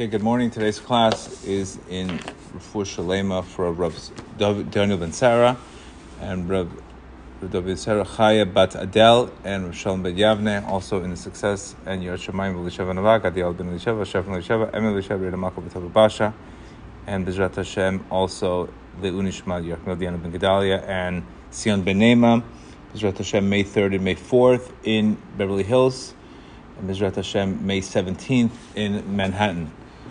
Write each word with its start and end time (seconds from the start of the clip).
Okay, 0.00 0.08
good 0.08 0.22
morning. 0.22 0.48
Today's 0.50 0.80
class 0.80 1.44
is 1.44 1.78
in 1.90 2.08
Refuah 2.08 2.86
Shalema 2.86 3.44
for 3.44 3.70
Rav 3.70 3.94
Daniel 4.38 4.96
Ben 4.96 5.12
Sarah 5.12 5.58
and 6.22 6.48
Rav 6.48 6.72
David 7.46 7.78
Sarah 7.78 8.06
Chaya 8.06 8.50
Bat 8.50 8.76
Adel 8.76 9.30
and 9.44 9.66
Rav 9.66 9.76
Shalom 9.76 10.02
Ben 10.02 10.16
Yavne, 10.16 10.66
also 10.66 11.04
in 11.04 11.10
the 11.10 11.18
Success 11.18 11.76
and 11.84 12.02
Yerat 12.02 12.26
Shemayim 12.26 12.54
V'Lisheva 12.54 12.94
Navak, 12.94 13.30
Adiel 13.30 13.54
Ben 13.54 13.78
Lisheva, 13.78 14.00
Shefan 14.06 14.40
Lisheva, 14.40 14.70
Emel 14.70 14.98
Lisheva, 14.98 15.20
Reda 15.20 15.36
Makov 15.36 15.68
B'Tav 15.68 15.92
Basha, 15.92 16.32
and 17.06 17.26
Bezrat 17.26 17.54
Hashem, 17.56 18.02
also 18.10 18.70
Le'uni 19.02 19.30
Shema 19.30 19.60
Yerachmel 19.60 19.98
Diana 19.98 20.16
Ben 20.16 20.32
Gedalia 20.32 20.82
and 20.88 21.26
Sion 21.52 21.82
Ben 21.82 21.98
Nema, 21.98 22.42
Bezrat 22.94 23.18
Hashem, 23.18 23.46
May 23.46 23.64
3rd 23.64 23.96
and 23.96 24.04
May 24.04 24.14
4th 24.14 24.72
in 24.82 25.18
Beverly 25.36 25.62
Hills, 25.62 26.14
and 26.78 26.88
Hashem, 26.88 27.66
May 27.66 27.82
17th 27.82 28.50
in 28.74 29.14
Manhattan. 29.14 29.70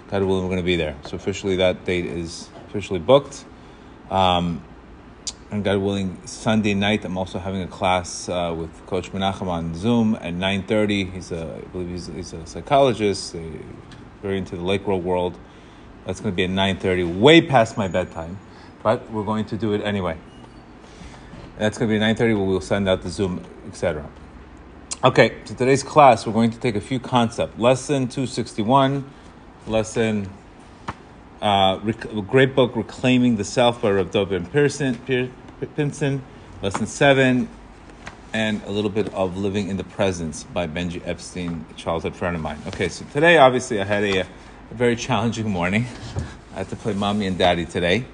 God 0.09 0.23
willing, 0.23 0.43
we're 0.43 0.49
going 0.49 0.57
to 0.57 0.65
be 0.65 0.75
there. 0.75 0.95
So 1.05 1.15
officially, 1.17 1.57
that 1.57 1.85
date 1.85 2.07
is 2.07 2.49
officially 2.67 2.99
booked. 2.99 3.45
Um, 4.09 4.63
and 5.51 5.63
God 5.63 5.77
willing, 5.77 6.25
Sunday 6.25 6.73
night, 6.73 7.05
I'm 7.05 7.15
also 7.15 7.37
having 7.37 7.61
a 7.61 7.67
class 7.67 8.27
uh, 8.27 8.55
with 8.57 8.71
Coach 8.87 9.11
Menachem 9.11 9.47
on 9.47 9.75
Zoom 9.75 10.15
at 10.15 10.33
9.30. 10.33 11.13
He's 11.13 11.31
a, 11.31 11.61
I 11.63 11.67
believe 11.67 11.89
he's, 11.89 12.07
he's 12.07 12.33
a 12.33 12.43
psychologist, 12.47 13.35
uh, 13.35 13.39
very 14.23 14.39
into 14.39 14.55
the 14.55 14.63
Lake 14.63 14.87
World 14.87 15.03
world. 15.03 15.37
That's 16.05 16.19
going 16.19 16.33
to 16.33 16.35
be 16.35 16.43
at 16.43 16.49
9.30, 16.49 17.19
way 17.19 17.41
past 17.41 17.77
my 17.77 17.87
bedtime. 17.87 18.39
But 18.81 19.11
we're 19.11 19.25
going 19.25 19.45
to 19.45 19.57
do 19.57 19.73
it 19.73 19.81
anyway. 19.83 20.17
That's 21.59 21.77
going 21.77 21.91
to 21.91 21.99
be 21.99 22.03
at 22.03 22.17
9.30 22.17 22.35
where 22.35 22.47
we'll 22.47 22.61
send 22.61 22.89
out 22.89 23.03
the 23.03 23.09
Zoom, 23.09 23.45
etc. 23.67 24.09
Okay, 25.03 25.37
so 25.45 25.53
today's 25.53 25.83
class, 25.83 26.25
we're 26.25 26.33
going 26.33 26.49
to 26.49 26.59
take 26.59 26.75
a 26.75 26.81
few 26.81 26.99
concepts. 26.99 27.59
Lesson 27.59 28.07
261 28.07 29.07
lesson, 29.69 30.27
uh, 31.41 31.79
rec- 31.83 32.27
great 32.27 32.55
book, 32.55 32.75
Reclaiming 32.75 33.37
the 33.37 33.43
Self 33.43 33.81
by 33.81 33.91
Rav 33.91 34.11
David 34.11 34.51
Pearson, 34.51 34.95
Pinson, 35.75 36.23
lesson 36.61 36.87
seven, 36.87 37.47
and 38.33 38.63
a 38.63 38.71
little 38.71 38.89
bit 38.89 39.13
of 39.13 39.37
Living 39.37 39.69
in 39.69 39.77
the 39.77 39.83
Presence 39.83 40.43
by 40.43 40.67
Benji 40.67 41.01
Epstein, 41.05 41.65
a 41.69 41.73
childhood 41.75 42.15
friend 42.15 42.35
of 42.35 42.41
mine. 42.41 42.59
Okay, 42.67 42.89
so 42.89 43.05
today, 43.13 43.37
obviously, 43.37 43.79
I 43.79 43.85
had 43.85 44.03
a, 44.03 44.21
a 44.21 44.27
very 44.71 44.95
challenging 44.95 45.49
morning. 45.49 45.85
I 46.55 46.59
had 46.59 46.69
to 46.69 46.75
play 46.75 46.93
mommy 46.93 47.27
and 47.27 47.37
daddy 47.37 47.65
today. 47.65 48.05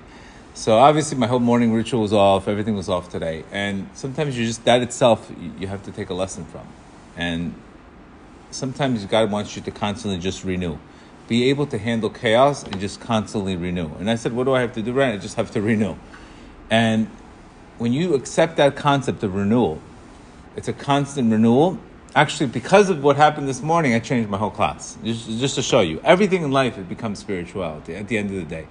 So 0.54 0.78
obviously, 0.78 1.18
my 1.18 1.28
whole 1.28 1.40
morning 1.40 1.74
ritual 1.74 2.02
was 2.02 2.14
off. 2.14 2.48
Everything 2.48 2.76
was 2.76 2.90
off 2.90 3.10
today, 3.10 3.44
and 3.52 3.90
sometimes 3.94 4.38
you 4.38 4.46
just 4.46 4.66
that 4.66 4.82
itself 4.82 5.32
you 5.58 5.68
have 5.68 5.84
to 5.84 5.92
take 5.92 6.10
a 6.10 6.14
lesson 6.14 6.46
from, 6.46 6.68
and 7.18 7.56
sometimes 8.52 9.06
God 9.06 9.32
wants 9.32 9.56
you 9.56 9.62
to 9.64 9.72
constantly 9.72 10.20
just 10.20 10.44
renew 10.44 10.78
be 11.28 11.50
able 11.50 11.66
to 11.68 11.78
handle 11.78 12.10
chaos 12.10 12.64
and 12.64 12.80
just 12.80 13.00
constantly 13.00 13.56
renew. 13.56 13.90
And 13.96 14.10
I 14.10 14.16
said, 14.16 14.34
what 14.34 14.44
do 14.44 14.54
I 14.54 14.62
have 14.62 14.74
to 14.74 14.82
do 14.82 14.94
right? 14.94 15.14
I 15.14 15.18
just 15.18 15.36
have 15.36 15.52
to 15.52 15.62
renew. 15.62 15.96
And 16.70 17.08
when 17.78 17.94
you 17.94 18.14
accept 18.14 18.58
that 18.58 18.76
concept 18.76 19.24
of 19.24 19.36
renewal, 19.36 19.82
it's 20.56 20.68
a 20.68 20.74
constant 20.74 21.32
renewal. 21.32 21.80
Actually, 22.16 22.48
because 22.48 22.90
of 22.90 23.04
what 23.04 23.18
happened 23.18 23.48
this 23.48 23.62
morning, 23.62 23.94
I 23.94 24.00
changed 24.00 24.30
my 24.30 24.38
whole 24.38 24.52
class. 24.52 24.98
Just, 25.04 25.28
just 25.28 25.56
to 25.56 25.62
show 25.62 25.82
you, 25.82 26.00
everything 26.04 26.44
in 26.44 26.52
life 26.52 26.78
it 26.78 26.88
becomes 26.88 27.20
spirituality 27.20 27.96
at 27.96 28.08
the 28.08 28.18
end 28.18 28.30
of 28.30 28.38
the 28.38 28.44
day. 28.44 28.68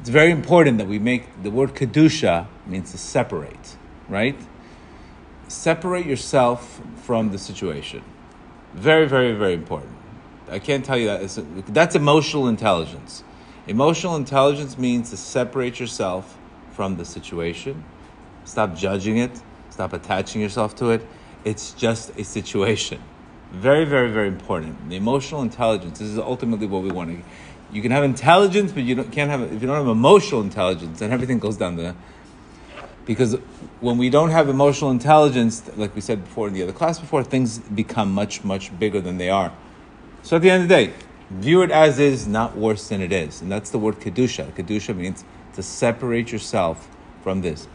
It's 0.00 0.08
very 0.08 0.32
important 0.32 0.78
that 0.78 0.88
we 0.88 0.98
make 0.98 1.42
the 1.44 1.50
word 1.50 1.74
kedusha 1.74 2.48
means 2.66 2.90
to 2.90 2.98
separate, 2.98 3.76
right? 4.08 4.36
Separate 5.46 6.06
yourself 6.06 6.80
from 7.04 7.30
the 7.30 7.38
situation. 7.38 8.02
Very, 8.74 9.06
very, 9.06 9.32
very 9.32 9.54
important. 9.54 9.92
I 10.50 10.58
can't 10.58 10.84
tell 10.84 10.98
you 10.98 11.06
that. 11.06 11.64
That's 11.68 11.94
emotional 11.94 12.48
intelligence. 12.48 13.24
Emotional 13.66 14.16
intelligence 14.16 14.76
means 14.76 15.10
to 15.10 15.16
separate 15.16 15.78
yourself 15.78 16.36
from 16.72 16.96
the 16.96 17.04
situation, 17.04 17.84
stop 18.44 18.74
judging 18.74 19.18
it, 19.18 19.30
stop 19.70 19.92
attaching 19.92 20.40
yourself 20.40 20.74
to 20.76 20.90
it. 20.90 21.06
It's 21.44 21.72
just 21.72 22.16
a 22.18 22.24
situation. 22.24 23.00
Very, 23.52 23.84
very, 23.84 24.10
very 24.10 24.28
important. 24.28 24.88
The 24.88 24.96
emotional 24.96 25.42
intelligence 25.42 25.98
this 25.98 26.08
is 26.08 26.18
ultimately 26.18 26.66
what 26.66 26.82
we 26.82 26.90
want 26.90 27.10
to. 27.10 27.24
You 27.72 27.82
can 27.82 27.90
have 27.90 28.04
intelligence, 28.04 28.72
but 28.72 28.82
you 28.82 28.94
don't, 28.94 29.10
can't 29.12 29.30
have. 29.30 29.42
If 29.42 29.62
you 29.62 29.66
don't 29.68 29.76
have 29.76 29.88
emotional 29.88 30.40
intelligence, 30.40 30.98
then 30.98 31.10
everything 31.10 31.38
goes 31.38 31.56
down 31.56 31.76
the. 31.76 31.94
Because 33.04 33.34
when 33.80 33.98
we 33.98 34.10
don't 34.10 34.30
have 34.30 34.48
emotional 34.48 34.90
intelligence, 34.90 35.70
like 35.76 35.94
we 35.94 36.00
said 36.00 36.24
before 36.24 36.48
in 36.48 36.54
the 36.54 36.62
other 36.62 36.72
class 36.72 36.98
before, 36.98 37.24
things 37.24 37.58
become 37.58 38.12
much, 38.12 38.44
much 38.44 38.76
bigger 38.78 39.00
than 39.00 39.18
they 39.18 39.28
are. 39.28 39.52
So 40.22 40.36
at 40.36 40.42
the 40.42 40.50
end 40.50 40.62
of 40.64 40.68
the 40.68 40.74
day, 40.74 40.92
view 41.30 41.62
it 41.62 41.70
as 41.70 41.98
is, 41.98 42.28
not 42.28 42.56
worse 42.56 42.88
than 42.88 43.00
it 43.00 43.12
is. 43.12 43.42
And 43.42 43.50
that's 43.50 43.70
the 43.70 43.78
word 43.78 44.00
Kedusha. 44.00 44.52
Kedusha 44.52 44.96
means 44.96 45.24
to 45.54 45.62
separate 45.62 46.30
yourself 46.30 46.88
from 47.22 47.40
this. 47.40 47.66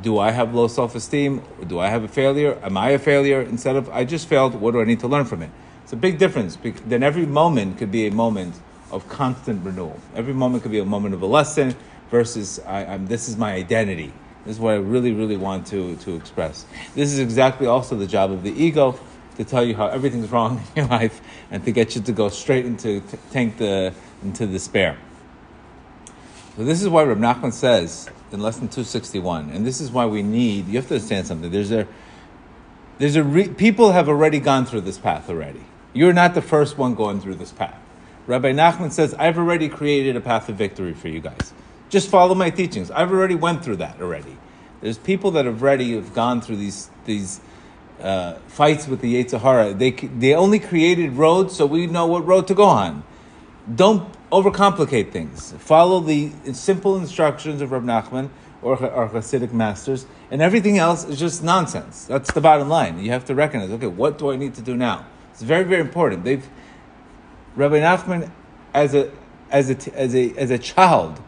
Do 0.00 0.18
I 0.18 0.30
have 0.30 0.54
low 0.54 0.68
self 0.68 0.94
esteem? 0.94 1.42
Do 1.66 1.78
I 1.78 1.88
have 1.88 2.02
a 2.02 2.08
failure? 2.08 2.58
Am 2.62 2.76
I 2.76 2.90
a 2.90 2.98
failure? 2.98 3.42
Instead 3.42 3.76
of, 3.76 3.88
I 3.90 4.04
just 4.04 4.26
failed, 4.26 4.54
what 4.54 4.72
do 4.72 4.80
I 4.80 4.84
need 4.84 5.00
to 5.00 5.08
learn 5.08 5.26
from 5.26 5.42
it? 5.42 5.50
It's 5.84 5.92
a 5.92 5.96
big 5.96 6.18
difference. 6.18 6.58
Then 6.86 7.02
every 7.02 7.26
moment 7.26 7.78
could 7.78 7.92
be 7.92 8.06
a 8.06 8.10
moment 8.10 8.54
of 8.90 9.08
constant 9.08 9.64
renewal. 9.64 9.98
Every 10.14 10.34
moment 10.34 10.62
could 10.62 10.72
be 10.72 10.78
a 10.78 10.84
moment 10.84 11.14
of 11.14 11.22
a 11.22 11.26
lesson 11.26 11.76
versus, 12.10 12.58
I, 12.66 12.84
am 12.84 13.06
this 13.06 13.28
is 13.28 13.36
my 13.36 13.52
identity. 13.52 14.12
This 14.44 14.56
is 14.56 14.60
what 14.60 14.74
I 14.74 14.78
really, 14.78 15.12
really 15.12 15.36
want 15.36 15.66
to, 15.68 15.94
to 15.96 16.16
express. 16.16 16.66
This 16.94 17.12
is 17.12 17.20
exactly 17.20 17.66
also 17.66 17.96
the 17.96 18.06
job 18.06 18.32
of 18.32 18.42
the 18.42 18.50
ego 18.50 18.98
to 19.36 19.44
tell 19.44 19.64
you 19.64 19.74
how 19.74 19.86
everything's 19.88 20.30
wrong 20.30 20.58
in 20.76 20.82
your 20.82 20.86
life 20.86 21.20
and 21.50 21.64
to 21.64 21.72
get 21.72 21.94
you 21.94 22.02
to 22.02 22.12
go 22.12 22.28
straight 22.28 22.66
into 22.66 23.02
tank 23.30 23.58
the 23.58 23.94
into 24.22 24.46
despair. 24.46 24.96
So 26.56 26.64
this 26.64 26.82
is 26.82 26.88
why 26.88 27.02
Reb 27.04 27.18
Nachman 27.18 27.52
says 27.52 28.10
in 28.30 28.40
lesson 28.40 28.68
261, 28.68 29.50
and 29.50 29.66
this 29.66 29.80
is 29.80 29.90
why 29.90 30.06
we 30.06 30.22
need, 30.22 30.68
you 30.68 30.76
have 30.76 30.88
to 30.88 30.94
understand 30.94 31.26
something. 31.26 31.50
There's 31.50 31.72
a, 31.72 31.86
there's 32.98 33.16
a, 33.16 33.24
re, 33.24 33.48
people 33.48 33.92
have 33.92 34.08
already 34.08 34.38
gone 34.38 34.66
through 34.66 34.82
this 34.82 34.98
path 34.98 35.28
already. 35.28 35.64
You're 35.92 36.12
not 36.12 36.34
the 36.34 36.42
first 36.42 36.78
one 36.78 36.94
going 36.94 37.20
through 37.20 37.36
this 37.36 37.52
path. 37.52 37.78
Rabbi 38.26 38.52
Nachman 38.52 38.92
says, 38.92 39.14
I've 39.14 39.38
already 39.38 39.68
created 39.68 40.14
a 40.16 40.20
path 40.20 40.48
of 40.48 40.56
victory 40.56 40.94
for 40.94 41.08
you 41.08 41.20
guys. 41.20 41.52
Just 41.88 42.08
follow 42.08 42.34
my 42.34 42.50
teachings. 42.50 42.90
I've 42.90 43.10
already 43.10 43.34
went 43.34 43.64
through 43.64 43.76
that 43.76 44.00
already. 44.00 44.36
There's 44.80 44.98
people 44.98 45.32
that 45.32 45.44
have 45.44 45.62
already 45.62 45.94
have 45.94 46.14
gone 46.14 46.40
through 46.40 46.56
these, 46.56 46.90
these, 47.04 47.40
uh, 48.02 48.34
fights 48.48 48.88
with 48.88 49.00
the 49.00 49.14
Yetzer 49.14 49.40
Hara. 49.40 49.72
They, 49.74 49.90
they 49.90 50.34
only 50.34 50.58
created 50.58 51.12
roads 51.12 51.56
so 51.56 51.66
we 51.66 51.86
know 51.86 52.06
what 52.06 52.26
road 52.26 52.46
to 52.48 52.54
go 52.54 52.64
on. 52.64 53.04
Don't 53.74 54.12
overcomplicate 54.30 55.12
things. 55.12 55.52
Follow 55.58 56.00
the 56.00 56.32
simple 56.52 56.96
instructions 56.96 57.62
of 57.62 57.70
Rab 57.70 57.84
Nachman 57.84 58.30
or 58.60 58.80
our 58.90 59.08
Hasidic 59.08 59.52
masters, 59.52 60.06
and 60.30 60.40
everything 60.40 60.78
else 60.78 61.04
is 61.04 61.18
just 61.18 61.42
nonsense. 61.42 62.04
That's 62.04 62.32
the 62.32 62.40
bottom 62.40 62.68
line. 62.68 62.98
You 63.00 63.10
have 63.10 63.24
to 63.26 63.34
recognize, 63.34 63.70
okay, 63.70 63.88
what 63.88 64.18
do 64.18 64.30
I 64.30 64.36
need 64.36 64.54
to 64.54 64.62
do 64.62 64.76
now? 64.76 65.06
It's 65.32 65.42
very, 65.42 65.64
very 65.64 65.80
important. 65.80 66.24
They've 66.24 66.48
Rabbi 67.54 67.80
Nachman, 67.80 68.30
as 68.72 68.94
a 68.94 69.10
as 69.50 69.70
a 69.70 69.94
as 69.94 70.14
a 70.14 70.32
as 70.36 70.50
a 70.50 70.58
child, 70.58 71.20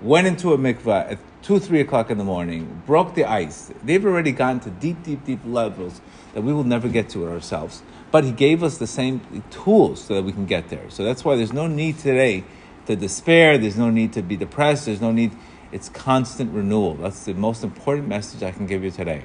went 0.00 0.26
into 0.26 0.52
a 0.52 0.58
mikvah 0.58 1.12
at 1.12 1.18
two, 1.44 1.60
three 1.60 1.80
o'clock 1.80 2.10
in 2.10 2.16
the 2.16 2.24
morning, 2.24 2.82
broke 2.86 3.14
the 3.14 3.26
ice. 3.26 3.70
They've 3.84 4.04
already 4.04 4.32
gone 4.32 4.60
to 4.60 4.70
deep, 4.70 5.02
deep, 5.02 5.26
deep 5.26 5.40
levels 5.44 6.00
that 6.32 6.40
we 6.40 6.54
will 6.54 6.64
never 6.64 6.88
get 6.88 7.10
to 7.10 7.28
ourselves. 7.28 7.82
But 8.10 8.24
he 8.24 8.32
gave 8.32 8.62
us 8.62 8.78
the 8.78 8.86
same 8.86 9.44
tools 9.50 10.02
so 10.02 10.14
that 10.14 10.22
we 10.22 10.32
can 10.32 10.46
get 10.46 10.70
there. 10.70 10.88
So 10.88 11.04
that's 11.04 11.22
why 11.22 11.36
there's 11.36 11.52
no 11.52 11.66
need 11.66 11.98
today 11.98 12.44
to 12.86 12.96
despair. 12.96 13.58
There's 13.58 13.76
no 13.76 13.90
need 13.90 14.14
to 14.14 14.22
be 14.22 14.38
depressed. 14.38 14.86
There's 14.86 15.02
no 15.02 15.12
need. 15.12 15.32
It's 15.70 15.90
constant 15.90 16.50
renewal. 16.54 16.94
That's 16.94 17.26
the 17.26 17.34
most 17.34 17.62
important 17.62 18.08
message 18.08 18.42
I 18.42 18.50
can 18.50 18.66
give 18.66 18.82
you 18.82 18.90
today. 18.90 19.24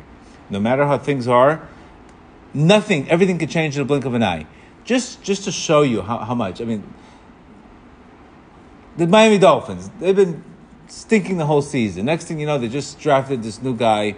No 0.50 0.60
matter 0.60 0.86
how 0.86 0.98
things 0.98 1.26
are, 1.26 1.70
nothing, 2.54 3.10
everything 3.10 3.38
can 3.38 3.48
change 3.48 3.78
in 3.78 3.82
a 3.82 3.86
blink 3.86 4.04
of 4.04 4.14
an 4.14 4.24
eye. 4.24 4.46
Just, 4.84 5.24
just 5.24 5.46
to 5.46 5.54
show 5.54 5.84
you 5.84 6.02
how, 6.02 6.18
how 6.18 6.36
much. 6.36 6.60
I 6.60 6.66
mean, 6.66 6.94
the 8.98 9.08
Miami 9.08 9.38
Dolphins, 9.38 9.90
they've 10.00 10.16
been 10.16 10.44
stinking 10.92 11.38
the 11.38 11.46
whole 11.46 11.62
season. 11.62 12.06
Next 12.06 12.26
thing 12.26 12.40
you 12.40 12.46
know, 12.46 12.58
they 12.58 12.68
just 12.68 13.00
drafted 13.00 13.44
this 13.44 13.62
new 13.62 13.76
guy. 13.76 14.16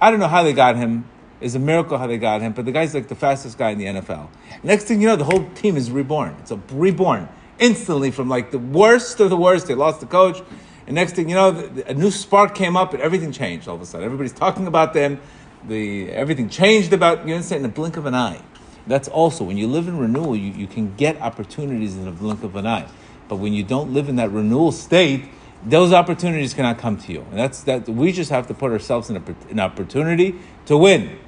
I 0.00 0.10
don't 0.10 0.20
know 0.20 0.28
how 0.28 0.42
they 0.42 0.52
got 0.52 0.76
him. 0.76 1.04
It's 1.40 1.54
a 1.54 1.58
miracle 1.58 1.96
how 1.96 2.06
they 2.06 2.18
got 2.18 2.42
him, 2.42 2.52
but 2.52 2.66
the 2.66 2.72
guy's 2.72 2.94
like 2.94 3.08
the 3.08 3.14
fastest 3.14 3.56
guy 3.56 3.70
in 3.70 3.78
the 3.78 3.86
NFL. 3.86 4.28
Next 4.62 4.84
thing 4.84 5.00
you 5.00 5.08
know, 5.08 5.16
the 5.16 5.24
whole 5.24 5.48
team 5.54 5.76
is 5.76 5.90
reborn. 5.90 6.36
It's 6.40 6.50
a 6.50 6.60
reborn 6.72 7.28
instantly 7.58 8.10
from 8.10 8.28
like 8.28 8.50
the 8.50 8.58
worst 8.58 9.20
of 9.20 9.30
the 9.30 9.36
worst. 9.36 9.66
They 9.66 9.74
lost 9.74 10.00
the 10.00 10.06
coach, 10.06 10.42
and 10.86 10.94
next 10.94 11.14
thing 11.14 11.28
you 11.28 11.34
know, 11.34 11.70
a 11.86 11.94
new 11.94 12.10
spark 12.10 12.54
came 12.54 12.76
up 12.76 12.92
and 12.92 13.02
everything 13.02 13.32
changed 13.32 13.68
all 13.68 13.76
of 13.76 13.80
a 13.80 13.86
sudden. 13.86 14.04
Everybody's 14.04 14.32
talking 14.32 14.66
about 14.66 14.92
them. 14.92 15.20
The 15.66 16.10
everything 16.10 16.48
changed 16.48 16.92
about 16.92 17.26
you 17.26 17.34
understand 17.34 17.64
in 17.64 17.70
the 17.70 17.74
blink 17.74 17.96
of 17.96 18.06
an 18.06 18.14
eye. 18.14 18.42
That's 18.86 19.08
also 19.08 19.44
when 19.44 19.56
you 19.56 19.68
live 19.68 19.88
in 19.88 19.98
renewal, 19.98 20.34
you, 20.34 20.52
you 20.52 20.66
can 20.66 20.94
get 20.96 21.20
opportunities 21.20 21.96
in 21.96 22.04
the 22.04 22.10
blink 22.10 22.42
of 22.42 22.56
an 22.56 22.66
eye. 22.66 22.88
But 23.28 23.36
when 23.36 23.52
you 23.52 23.62
don't 23.62 23.94
live 23.94 24.08
in 24.08 24.16
that 24.16 24.30
renewal 24.30 24.72
state, 24.72 25.28
those 25.64 25.92
opportunities 25.92 26.54
cannot 26.54 26.78
come 26.78 26.96
to 26.98 27.12
you. 27.12 27.20
And 27.30 27.38
that's 27.38 27.62
that 27.64 27.88
we 27.88 28.12
just 28.12 28.30
have 28.30 28.46
to 28.48 28.54
put 28.54 28.72
ourselves 28.72 29.10
in 29.10 29.16
a, 29.16 29.22
an 29.50 29.60
opportunity 29.60 30.36
to 30.66 30.76
win. 30.76 31.18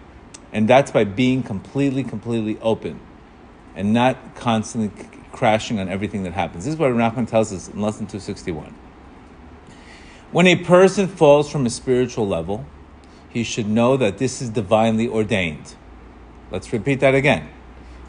And 0.52 0.68
that's 0.68 0.90
by 0.90 1.04
being 1.04 1.42
completely, 1.42 2.04
completely 2.04 2.58
open 2.60 3.00
and 3.74 3.92
not 3.92 4.34
constantly 4.34 4.90
crashing 5.32 5.80
on 5.80 5.88
everything 5.88 6.24
that 6.24 6.32
happens. 6.32 6.64
This 6.64 6.74
is 6.74 6.78
what 6.78 6.90
Nachman 6.92 7.28
tells 7.28 7.52
us 7.52 7.68
in 7.68 7.80
lesson 7.80 8.06
261. 8.06 8.74
When 10.30 10.46
a 10.46 10.56
person 10.56 11.08
falls 11.08 11.50
from 11.50 11.66
a 11.66 11.70
spiritual 11.70 12.26
level, 12.26 12.64
he 13.28 13.42
should 13.44 13.66
know 13.66 13.96
that 13.96 14.18
this 14.18 14.42
is 14.42 14.50
divinely 14.50 15.08
ordained. 15.08 15.74
Let's 16.50 16.72
repeat 16.72 17.00
that 17.00 17.14
again. 17.14 17.48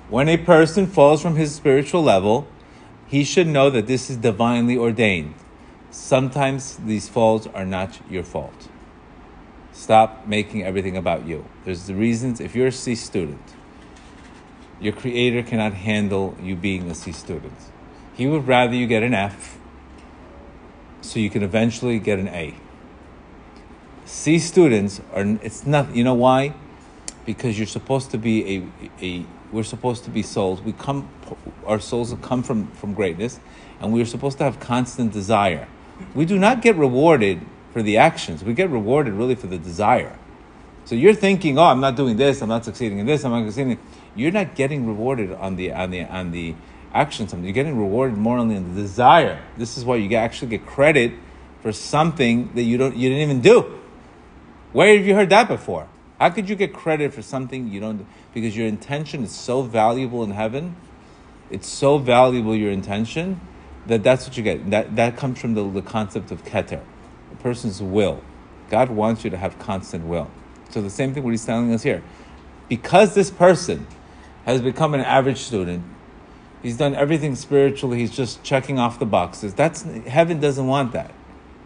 When 0.10 0.28
a 0.28 0.38
person 0.38 0.86
falls 0.86 1.22
from 1.22 1.38
his 1.38 1.56
spiritual 1.56 2.04
level, 2.04 2.48
he 3.08 3.24
should 3.24 3.48
know 3.48 3.70
that 3.70 3.88
this 3.88 4.10
is 4.10 4.18
divinely 4.18 4.78
ordained. 4.78 5.36
Sometimes 5.94 6.78
these 6.78 7.08
falls 7.08 7.46
are 7.46 7.66
not 7.66 8.00
your 8.10 8.24
fault. 8.24 8.68
Stop 9.74 10.26
making 10.26 10.64
everything 10.64 10.98
about 10.98 11.28
you. 11.28 11.46
There's 11.66 11.86
the 11.86 11.94
reasons. 11.94 12.42
If 12.42 12.56
you're 12.56 12.68
a 12.68 12.72
C 12.72 12.96
student, 12.96 13.54
your 14.82 14.94
creator 14.94 15.44
cannot 15.44 15.74
handle 15.74 16.36
you 16.42 16.56
being 16.56 16.90
a 16.90 16.96
C 16.96 17.12
student. 17.12 17.54
He 18.16 18.26
would 18.26 18.48
rather 18.48 18.74
you 18.74 18.88
get 18.88 19.04
an 19.04 19.14
F 19.14 19.60
so 21.02 21.20
you 21.20 21.30
can 21.30 21.44
eventually 21.44 22.00
get 22.00 22.18
an 22.18 22.28
A. 22.30 22.56
C 24.06 24.40
students 24.40 25.00
are 25.14 25.38
it's 25.44 25.68
not 25.68 25.96
you 25.96 26.04
know 26.04 26.16
why? 26.16 26.56
Because 27.24 27.60
you're 27.60 27.68
supposed 27.68 28.10
to 28.10 28.18
be 28.18 28.56
a 28.56 29.06
a 29.06 29.26
we're 29.52 29.62
supposed 29.62 30.06
to 30.06 30.10
be 30.10 30.24
souls. 30.24 30.60
We 30.60 30.74
come 30.74 31.08
our 31.68 31.80
souls 31.80 32.16
come 32.24 32.42
from 32.42 32.66
from 32.72 32.96
greatness 32.96 33.40
and 33.80 33.94
we're 33.94 34.06
supposed 34.06 34.40
to 34.40 34.44
have 34.44 34.60
constant 34.60 35.14
desire. 35.14 35.68
We 36.16 36.26
do 36.26 36.38
not 36.38 36.62
get 36.62 36.76
rewarded 36.76 37.46
for 37.72 37.82
the 37.82 37.98
actions. 37.98 38.44
We 38.44 38.54
get 38.54 38.70
rewarded 38.70 39.14
really 39.14 39.36
for 39.36 39.48
the 39.48 39.58
desire. 39.58 40.18
So 40.86 40.96
you're 40.96 41.14
thinking, 41.14 41.58
oh, 41.58 41.64
I'm 41.64 41.80
not 41.80 41.96
doing 41.96 42.18
this, 42.18 42.42
I'm 42.42 42.50
not 42.50 42.66
succeeding 42.66 43.00
in 43.00 43.06
this, 43.06 43.24
I'm 43.24 43.32
not 43.32 43.46
succeeding. 43.46 43.80
You're 44.16 44.32
not 44.32 44.56
getting 44.56 44.86
rewarded 44.86 45.32
on 45.32 45.56
the 45.56 45.72
on 45.72 45.92
the 45.92 46.04
on 46.06 46.32
the 46.32 46.56
action. 46.94 47.28
Something 47.28 47.46
you're 47.46 47.54
getting 47.54 47.78
rewarded 47.78 48.18
more 48.18 48.38
on 48.38 48.50
the 48.50 48.60
desire. 48.60 49.42
This 49.58 49.78
is 49.78 49.86
why 49.86 49.96
you 49.96 50.14
actually 50.16 50.50
get 50.50 50.66
credit 50.66 51.14
for 51.62 51.72
something 51.72 52.54
that 52.54 52.64
you 52.64 52.78
don't 52.78 52.96
you 52.96 53.10
didn't 53.10 53.24
even 53.24 53.42
do. 53.42 53.80
Where 54.74 54.96
have 54.96 55.06
you 55.06 55.16
heard 55.16 55.30
that 55.30 55.48
before? 55.48 55.88
How 56.20 56.30
could 56.30 56.50
you 56.50 56.56
get 56.56 56.74
credit 56.74 57.14
for 57.14 57.22
something 57.22 57.70
you 57.70 57.80
don't? 57.80 58.06
Because 58.34 58.56
your 58.56 58.68
intention 58.68 59.24
is 59.24 59.32
so 59.32 59.62
valuable 59.62 60.24
in 60.24 60.32
heaven. 60.32 60.76
It's 61.50 61.68
so 61.68 61.98
valuable 61.98 62.56
your 62.56 62.72
intention 62.72 63.40
that 63.88 64.04
that's 64.04 64.28
what 64.28 64.38
you 64.38 64.44
get. 64.44 64.70
That 64.70 64.96
that 64.96 65.18
comes 65.18 65.40
from 65.40 65.54
the, 65.54 65.70
the 65.70 65.82
concept 65.82 66.32
of 66.32 66.44
keter, 66.44 66.82
a 67.32 67.36
person's 67.38 67.82
will. 67.82 68.22
God 68.70 68.90
wants 68.90 69.24
you 69.24 69.30
to 69.30 69.38
have 69.38 69.60
constant 69.60 70.06
will. 70.06 70.30
So 70.70 70.82
the 70.82 70.90
same 70.90 71.14
thing 71.14 71.24
what 71.24 71.32
he's 71.32 71.46
telling 71.46 71.74
us 71.74 71.84
here. 71.84 72.02
Because 72.70 73.14
this 73.14 73.30
person 73.30 73.86
has 74.46 74.62
become 74.62 74.94
an 74.94 75.02
average 75.02 75.38
student, 75.38 75.84
he's 76.62 76.78
done 76.78 76.96
everything 76.96 77.36
spiritually, 77.36 78.00
he's 78.00 78.16
just 78.16 78.44
checking 78.44 78.80
off 78.80 78.98
the 78.98 79.06
boxes. 79.06 79.54
That's 79.54 79.84
heaven 79.84 80.40
doesn't 80.40 80.66
want 80.66 80.94
that. 80.94 81.14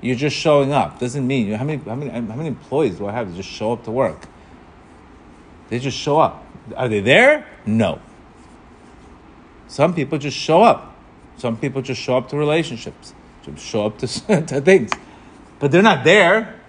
You're 0.01 0.15
just 0.15 0.35
showing 0.35 0.73
up. 0.73 0.99
Doesn't 0.99 1.25
mean 1.25 1.47
you 1.47 1.55
how 1.55 1.63
many 1.63 1.81
how 1.83 1.95
many 1.95 2.11
how 2.11 2.35
many 2.35 2.47
employees 2.47 2.97
do 2.97 3.07
I 3.07 3.11
have? 3.13 3.29
To 3.29 3.35
just 3.35 3.49
show 3.49 3.73
up 3.73 3.83
to 3.85 3.91
work. 3.91 4.27
They 5.69 5.79
just 5.79 5.97
show 5.97 6.19
up. 6.19 6.45
Are 6.75 6.87
they 6.87 6.99
there? 6.99 7.45
No. 7.65 7.99
Some 9.67 9.93
people 9.93 10.17
just 10.17 10.37
show 10.37 10.63
up. 10.63 10.96
Some 11.37 11.57
people 11.57 11.81
just 11.81 12.01
show 12.01 12.17
up 12.17 12.29
to 12.29 12.37
relationships. 12.37 13.13
Just 13.43 13.65
show 13.65 13.85
up 13.85 13.97
to, 13.99 14.07
to 14.47 14.61
things, 14.61 14.91
but 15.59 15.71
they're 15.71 15.81
not 15.81 16.03
there. 16.03 16.59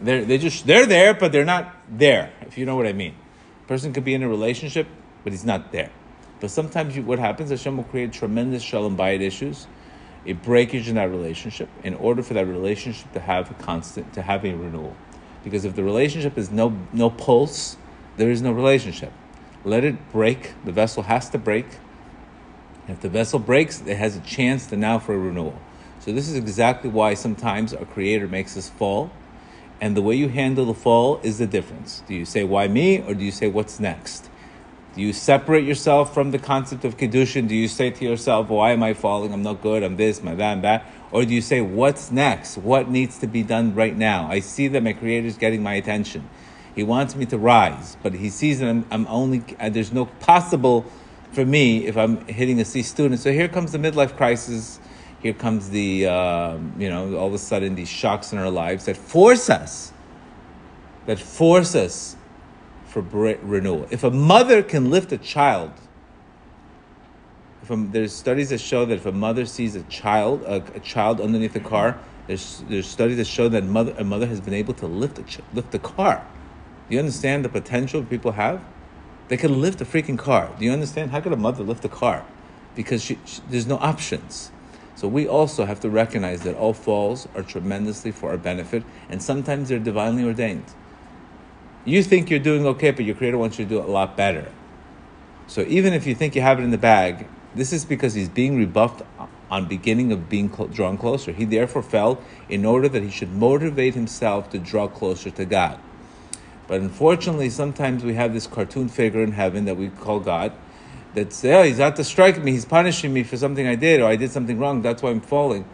They're 0.00 0.24
they 0.24 0.38
just 0.38 0.66
they're 0.66 0.86
there, 0.86 1.14
but 1.14 1.32
they're 1.32 1.44
not 1.44 1.74
there. 1.88 2.32
If 2.42 2.58
you 2.58 2.66
know 2.66 2.76
what 2.76 2.86
I 2.86 2.92
mean. 2.92 3.14
A 3.64 3.68
person 3.68 3.92
could 3.92 4.04
be 4.04 4.14
in 4.14 4.22
a 4.22 4.28
relationship, 4.28 4.86
but 5.24 5.32
he's 5.32 5.44
not 5.44 5.72
there. 5.72 5.90
But 6.40 6.50
sometimes 6.50 6.96
you, 6.96 7.02
what 7.02 7.18
happens? 7.18 7.50
Hashem 7.50 7.76
will 7.76 7.84
create 7.84 8.12
tremendous 8.12 8.62
shalom 8.62 8.96
bayit 8.96 9.20
issues 9.20 9.66
a 10.28 10.32
breakage 10.32 10.88
in 10.88 10.96
that 10.96 11.10
relationship 11.10 11.68
in 11.82 11.94
order 11.94 12.22
for 12.22 12.34
that 12.34 12.46
relationship 12.46 13.10
to 13.12 13.20
have 13.20 13.50
a 13.50 13.54
constant 13.54 14.12
to 14.12 14.22
have 14.22 14.44
a 14.44 14.54
renewal 14.54 14.94
because 15.42 15.64
if 15.64 15.74
the 15.74 15.82
relationship 15.82 16.36
is 16.36 16.50
no 16.50 16.76
no 16.92 17.08
pulse 17.08 17.76
there 18.16 18.30
is 18.30 18.42
no 18.42 18.52
relationship 18.52 19.12
let 19.64 19.84
it 19.84 20.10
break 20.12 20.54
the 20.64 20.72
vessel 20.72 21.04
has 21.04 21.30
to 21.30 21.38
break 21.38 21.66
if 22.88 23.00
the 23.00 23.08
vessel 23.08 23.38
breaks 23.38 23.80
it 23.82 23.96
has 23.96 24.16
a 24.16 24.20
chance 24.20 24.66
to 24.66 24.76
now 24.76 24.98
for 24.98 25.14
a 25.14 25.18
renewal 25.18 25.58
so 26.00 26.12
this 26.12 26.28
is 26.28 26.36
exactly 26.36 26.90
why 26.90 27.14
sometimes 27.14 27.72
our 27.74 27.84
creator 27.84 28.26
makes 28.26 28.56
us 28.56 28.68
fall 28.68 29.10
and 29.80 29.96
the 29.96 30.02
way 30.02 30.14
you 30.14 30.28
handle 30.28 30.64
the 30.64 30.74
fall 30.74 31.20
is 31.22 31.38
the 31.38 31.46
difference 31.46 32.02
do 32.06 32.14
you 32.14 32.24
say 32.24 32.44
why 32.44 32.66
me 32.66 33.00
or 33.02 33.14
do 33.14 33.24
you 33.24 33.32
say 33.32 33.48
what's 33.48 33.78
next 33.78 34.28
do 34.98 35.04
you 35.04 35.12
separate 35.12 35.64
yourself 35.64 36.12
from 36.12 36.32
the 36.32 36.40
concept 36.40 36.84
of 36.84 36.96
Kedushin? 36.96 37.46
Do 37.46 37.54
you 37.54 37.68
say 37.68 37.90
to 37.90 38.04
yourself, 38.04 38.48
why 38.48 38.72
am 38.72 38.82
I 38.82 38.94
falling? 38.94 39.32
I'm 39.32 39.44
not 39.44 39.62
good. 39.62 39.84
I'm 39.84 39.96
this, 39.96 40.24
my 40.24 40.34
that, 40.34 40.54
and 40.54 40.64
that. 40.64 40.86
Or 41.12 41.24
do 41.24 41.32
you 41.32 41.40
say, 41.40 41.60
what's 41.60 42.10
next? 42.10 42.58
What 42.58 42.90
needs 42.90 43.18
to 43.18 43.28
be 43.28 43.44
done 43.44 43.76
right 43.76 43.96
now? 43.96 44.28
I 44.28 44.40
see 44.40 44.66
that 44.66 44.82
my 44.82 44.94
Creator 44.94 45.28
is 45.28 45.36
getting 45.36 45.62
my 45.62 45.74
attention. 45.74 46.28
He 46.74 46.82
wants 46.82 47.14
me 47.14 47.26
to 47.26 47.38
rise, 47.38 47.96
but 48.02 48.14
he 48.14 48.28
sees 48.28 48.58
that 48.58 48.68
I'm, 48.68 48.86
I'm 48.90 49.06
only, 49.06 49.44
uh, 49.60 49.68
there's 49.68 49.92
no 49.92 50.06
possible 50.06 50.84
for 51.32 51.44
me 51.44 51.86
if 51.86 51.96
I'm 51.96 52.24
hitting 52.26 52.60
a 52.60 52.64
C 52.64 52.82
student. 52.82 53.20
So 53.20 53.32
here 53.32 53.48
comes 53.48 53.72
the 53.72 53.78
midlife 53.78 54.16
crisis. 54.16 54.80
Here 55.20 55.34
comes 55.34 55.70
the, 55.70 56.06
uh, 56.06 56.58
you 56.78 56.88
know, 56.88 57.16
all 57.16 57.26
of 57.26 57.34
a 57.34 57.38
sudden 57.38 57.74
these 57.74 57.88
shocks 57.88 58.32
in 58.32 58.38
our 58.38 58.50
lives 58.50 58.84
that 58.84 58.96
force 58.96 59.50
us, 59.50 59.92
that 61.06 61.18
force 61.18 61.74
us 61.74 62.16
for 62.86 63.02
renewal. 63.02 63.86
If 63.90 64.04
a 64.04 64.10
mother 64.10 64.62
can 64.62 64.90
lift 64.90 65.10
a 65.10 65.18
child, 65.18 65.72
there's 67.68 68.14
studies 68.14 68.50
that 68.50 68.60
show 68.60 68.84
that 68.86 68.94
if 68.94 69.06
a 69.06 69.12
mother 69.12 69.44
sees 69.44 69.74
a 69.74 69.82
child, 69.84 70.42
a, 70.44 70.62
a 70.74 70.80
child 70.80 71.20
underneath 71.20 71.56
a 71.56 71.60
car, 71.60 71.98
there's, 72.28 72.62
there's 72.68 72.86
studies 72.86 73.16
that 73.16 73.26
show 73.26 73.48
that 73.48 73.64
mother, 73.64 73.94
a 73.98 74.04
mother 74.04 74.26
has 74.26 74.40
been 74.40 74.54
able 74.54 74.74
to 74.74 74.86
lift 74.86 75.18
a, 75.18 75.42
lift 75.52 75.72
the 75.72 75.78
car. 75.78 76.24
Do 76.88 76.94
you 76.94 77.00
understand 77.00 77.44
the 77.44 77.48
potential 77.48 78.02
people 78.04 78.32
have? 78.32 78.64
They 79.28 79.36
can 79.36 79.60
lift 79.60 79.80
a 79.80 79.84
freaking 79.84 80.18
car. 80.18 80.50
Do 80.58 80.64
you 80.64 80.72
understand? 80.72 81.10
How 81.10 81.20
could 81.20 81.32
a 81.32 81.36
mother 81.36 81.62
lift 81.62 81.84
a 81.84 81.88
car? 81.88 82.24
Because 82.74 83.02
she, 83.02 83.18
she, 83.24 83.40
there's 83.48 83.66
no 83.66 83.76
options. 83.76 84.50
So 84.94 85.06
we 85.06 85.28
also 85.28 85.64
have 85.64 85.80
to 85.80 85.90
recognize 85.90 86.42
that 86.42 86.56
all 86.56 86.72
falls 86.72 87.28
are 87.34 87.42
tremendously 87.42 88.10
for 88.10 88.30
our 88.30 88.36
benefit, 88.36 88.82
and 89.08 89.22
sometimes 89.22 89.68
they're 89.68 89.78
divinely 89.78 90.24
ordained. 90.24 90.64
You 91.84 92.02
think 92.02 92.30
you're 92.30 92.40
doing 92.40 92.66
okay, 92.66 92.90
but 92.90 93.04
your 93.04 93.14
creator 93.14 93.38
wants 93.38 93.58
you 93.58 93.64
to 93.64 93.68
do 93.68 93.80
a 93.80 93.86
lot 93.86 94.16
better. 94.16 94.50
So 95.46 95.62
even 95.68 95.92
if 95.92 96.06
you 96.06 96.14
think 96.14 96.34
you 96.34 96.42
have 96.42 96.58
it 96.58 96.62
in 96.62 96.70
the 96.70 96.78
bag, 96.78 97.28
this 97.54 97.72
is 97.72 97.84
because 97.84 98.14
he's 98.14 98.28
being 98.28 98.56
rebuffed 98.56 99.02
on 99.50 99.66
beginning 99.66 100.12
of 100.12 100.28
being 100.28 100.48
drawn 100.48 100.98
closer. 100.98 101.32
He 101.32 101.44
therefore 101.44 101.82
fell 101.82 102.22
in 102.48 102.64
order 102.64 102.88
that 102.88 103.02
he 103.02 103.10
should 103.10 103.32
motivate 103.32 103.94
himself 103.94 104.50
to 104.50 104.58
draw 104.58 104.88
closer 104.88 105.30
to 105.30 105.44
God. 105.44 105.80
But 106.68 106.82
unfortunately, 106.82 107.50
sometimes 107.50 108.04
we 108.04 108.14
have 108.14 108.34
this 108.34 108.46
cartoon 108.46 108.88
figure 108.88 109.22
in 109.22 109.32
heaven 109.32 109.64
that 109.64 109.76
we 109.76 109.88
call 109.88 110.20
God 110.20 110.52
that 111.14 111.32
says, 111.32 111.56
oh, 111.56 111.62
he's 111.62 111.80
out 111.80 111.96
to 111.96 112.04
strike 112.04 112.40
me, 112.42 112.52
he's 112.52 112.66
punishing 112.66 113.12
me 113.12 113.24
for 113.24 113.36
something 113.38 113.66
I 113.66 113.74
did, 113.74 114.00
or 114.00 114.04
I 114.04 114.16
did 114.16 114.30
something 114.30 114.58
wrong, 114.58 114.82
that's 114.82 115.02
why 115.02 115.10
I'm 115.10 115.22
falling. 115.22 115.66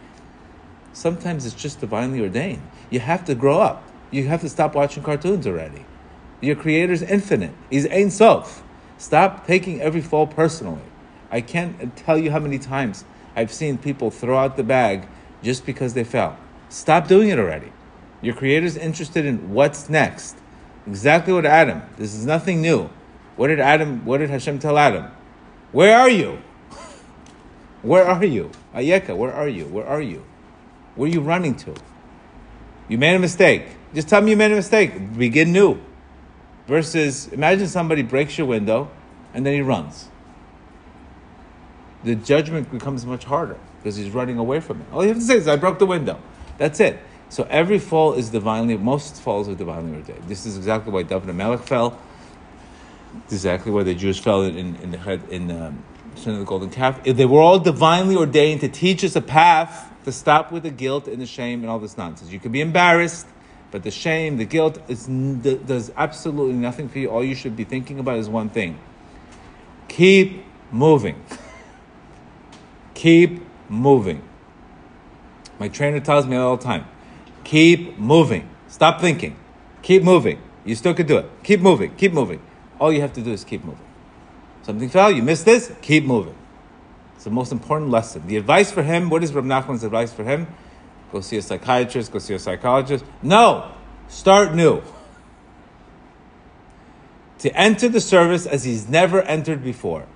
Sometimes 0.93 1.45
it's 1.45 1.53
just 1.53 1.81
divinely 1.81 2.21
ordained. 2.21 2.61
You 2.89 3.01
have 3.01 3.25
to 3.25 3.35
grow 3.35 3.59
up. 3.59 3.83
You 4.09 4.27
have 4.27 4.39
to 4.41 4.49
stop 4.49 4.73
watching 4.73 5.03
cartoons 5.03 5.45
already. 5.45 5.85
Your 6.39 6.55
creator 6.55 6.93
is 6.93 7.01
infinite. 7.01 7.51
He's 7.69 7.85
Ein 7.87 8.09
Sof. 8.09 8.63
Stop 8.97 9.45
taking 9.45 9.81
every 9.81 9.99
fall 9.99 10.25
personally. 10.25 10.81
I 11.29 11.41
can't 11.41 11.97
tell 11.97 12.17
you 12.17 12.31
how 12.31 12.39
many 12.39 12.57
times 12.57 13.03
I've 13.35 13.51
seen 13.51 13.77
people 13.77 14.09
throw 14.09 14.37
out 14.37 14.55
the 14.55 14.63
bag 14.63 15.09
just 15.43 15.65
because 15.65 15.93
they 15.93 16.05
fell. 16.05 16.37
Stop 16.69 17.09
doing 17.09 17.27
it 17.27 17.37
already. 17.37 17.73
Your 18.21 18.35
creator's 18.35 18.77
interested 18.77 19.25
in 19.25 19.53
what's 19.53 19.89
next. 19.89 20.37
Exactly 20.87 21.33
what 21.33 21.45
Adam. 21.45 21.81
This 21.97 22.13
is 22.13 22.25
nothing 22.25 22.61
new. 22.61 22.89
What 23.35 23.47
did 23.47 23.59
Adam? 23.59 24.05
What 24.05 24.19
did 24.19 24.29
Hashem 24.29 24.59
tell 24.59 24.77
Adam? 24.77 25.11
Where 25.71 25.97
are 25.97 26.09
you? 26.09 26.39
Where 27.81 28.05
are 28.05 28.23
you? 28.23 28.51
Ayeka, 28.73 29.15
where 29.15 29.33
are 29.33 29.47
you? 29.47 29.65
Where 29.65 29.85
are 29.85 30.01
you? 30.01 30.23
Where 30.95 31.09
are 31.09 31.13
you 31.13 31.21
running 31.21 31.55
to? 31.55 31.73
You 32.87 32.97
made 32.97 33.15
a 33.15 33.19
mistake. 33.19 33.67
Just 33.93 34.09
tell 34.09 34.21
me 34.21 34.31
you 34.31 34.37
made 34.37 34.51
a 34.51 34.55
mistake. 34.55 35.17
Begin 35.17 35.51
new. 35.51 35.79
Versus, 36.67 37.27
imagine 37.29 37.67
somebody 37.67 38.01
breaks 38.01 38.37
your 38.37 38.47
window 38.47 38.89
and 39.33 39.45
then 39.45 39.53
he 39.53 39.61
runs. 39.61 40.09
The 42.03 42.15
judgment 42.15 42.71
becomes 42.71 43.05
much 43.05 43.23
harder 43.23 43.57
because 43.77 43.95
he's 43.95 44.11
running 44.11 44.37
away 44.37 44.59
from 44.59 44.81
it. 44.81 44.87
All 44.91 45.01
you 45.01 45.09
have 45.09 45.17
to 45.17 45.23
say 45.23 45.37
is, 45.37 45.47
I 45.47 45.55
broke 45.55 45.79
the 45.79 45.85
window. 45.85 46.19
That's 46.57 46.79
it. 46.79 46.99
So 47.29 47.47
every 47.49 47.79
fall 47.79 48.13
is 48.13 48.29
divinely, 48.29 48.77
most 48.77 49.21
falls 49.21 49.49
are 49.49 49.55
divinely 49.55 49.97
ordained. 49.97 50.23
This 50.27 50.45
is 50.45 50.57
exactly 50.57 50.91
why 50.91 51.03
David 51.03 51.29
HaMelech 51.29 51.61
fell. 51.61 51.99
Exactly 53.31 53.71
why 53.71 53.83
the 53.83 53.95
Jews 53.95 54.19
fell 54.19 54.43
in, 54.43 54.57
in, 54.57 54.75
in 54.77 54.91
the 54.91 54.97
head, 54.97 55.21
in 55.29 55.49
um, 55.51 55.83
sin 56.15 56.33
of 56.33 56.39
the 56.39 56.45
golden 56.45 56.69
calf. 56.69 57.03
They 57.03 57.25
were 57.25 57.41
all 57.41 57.59
divinely 57.59 58.15
ordained 58.15 58.61
to 58.61 58.69
teach 58.69 59.03
us 59.03 59.15
a 59.15 59.21
path 59.21 59.91
to 60.03 60.11
stop 60.11 60.51
with 60.51 60.63
the 60.63 60.69
guilt 60.69 61.07
and 61.07 61.21
the 61.21 61.25
shame 61.25 61.61
and 61.61 61.69
all 61.69 61.79
this 61.79 61.97
nonsense. 61.97 62.31
You 62.31 62.39
could 62.39 62.51
be 62.51 62.61
embarrassed 62.61 63.27
but 63.75 63.83
the 63.83 63.91
shame, 63.91 64.37
the 64.37 64.45
guilt, 64.45 64.79
is, 64.87 65.05
does 65.05 65.91
absolutely 65.97 66.53
nothing 66.53 66.87
for 66.87 66.99
you. 66.99 67.09
All 67.09 67.21
you 67.21 67.35
should 67.35 67.57
be 67.57 67.65
thinking 67.65 67.99
about 67.99 68.19
is 68.19 68.29
one 68.29 68.49
thing 68.49 68.79
keep 69.89 70.45
moving. 70.71 71.21
Keep 72.93 73.45
moving. 73.67 74.21
My 75.59 75.67
trainer 75.67 75.99
tells 75.99 76.25
me 76.25 76.37
all 76.37 76.55
the 76.55 76.63
time 76.63 76.87
keep 77.45 77.97
moving. 77.97 78.49
Stop 78.67 78.99
thinking. 78.99 79.37
Keep 79.81 80.03
moving. 80.03 80.41
You 80.65 80.75
still 80.75 80.93
can 80.93 81.07
do 81.07 81.17
it. 81.19 81.29
Keep 81.43 81.61
moving. 81.61 81.95
Keep 81.95 82.11
moving. 82.11 82.41
All 82.79 82.91
you 82.91 82.99
have 82.99 83.13
to 83.13 83.21
do 83.21 83.31
is 83.31 83.45
keep 83.45 83.63
moving. 83.63 83.85
Something 84.63 84.89
fell, 84.89 85.11
you 85.11 85.21
missed 85.21 85.45
this, 85.45 85.71
keep 85.81 86.05
moving. 86.05 86.35
It's 87.15 87.23
the 87.23 87.29
most 87.29 87.51
important 87.51 87.91
lesson. 87.91 88.25
The 88.25 88.35
advice 88.35 88.71
for 88.71 88.81
him, 88.81 89.09
what 89.09 89.23
is 89.23 89.31
Rab 89.31 89.45
Nachman's 89.45 89.83
advice 89.83 90.11
for 90.11 90.23
him? 90.23 90.47
Go 91.11 91.21
see 91.21 91.37
a 91.37 91.41
psychiatrist, 91.41 92.11
go 92.11 92.17
see 92.17 92.33
a 92.33 92.39
psychologist. 92.39 93.05
No, 93.21 93.71
start 94.07 94.55
new. 94.55 94.81
To 97.39 97.55
enter 97.55 97.87
the 97.87 98.01
service 98.01 98.47
as 98.47 98.63
he's 98.63 98.89
never 98.89 99.21
entered 99.21 99.63
before. 99.63 100.07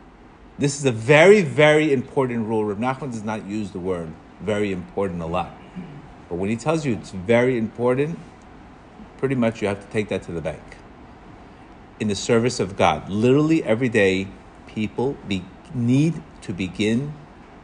This 0.57 0.79
is 0.79 0.85
a 0.85 0.91
very, 0.91 1.41
very 1.41 1.93
important 1.93 2.47
rule. 2.47 2.65
Rab 2.65 2.79
Nachman 2.79 3.11
does 3.11 3.23
not 3.23 3.45
use 3.45 3.69
the 3.69 3.79
word 3.79 4.11
very 4.41 4.71
important 4.71 5.21
a 5.21 5.27
lot. 5.27 5.58
But 6.29 6.35
when 6.35 6.49
he 6.49 6.55
tells 6.55 6.85
you 6.85 6.93
it's 6.93 7.11
very 7.11 7.57
important, 7.57 8.19
pretty 9.17 9.35
much 9.35 9.61
you 9.61 9.67
have 9.67 9.81
to 9.81 9.91
take 9.91 10.09
that 10.09 10.23
to 10.23 10.31
the 10.31 10.41
bank. 10.41 10.61
In 11.99 12.07
the 12.07 12.15
service 12.15 12.59
of 12.59 12.77
God, 12.77 13.09
literally 13.09 13.63
every 13.63 13.89
day, 13.89 14.27
people 14.67 15.17
be, 15.27 15.43
need 15.73 16.21
to 16.43 16.53
begin 16.53 17.13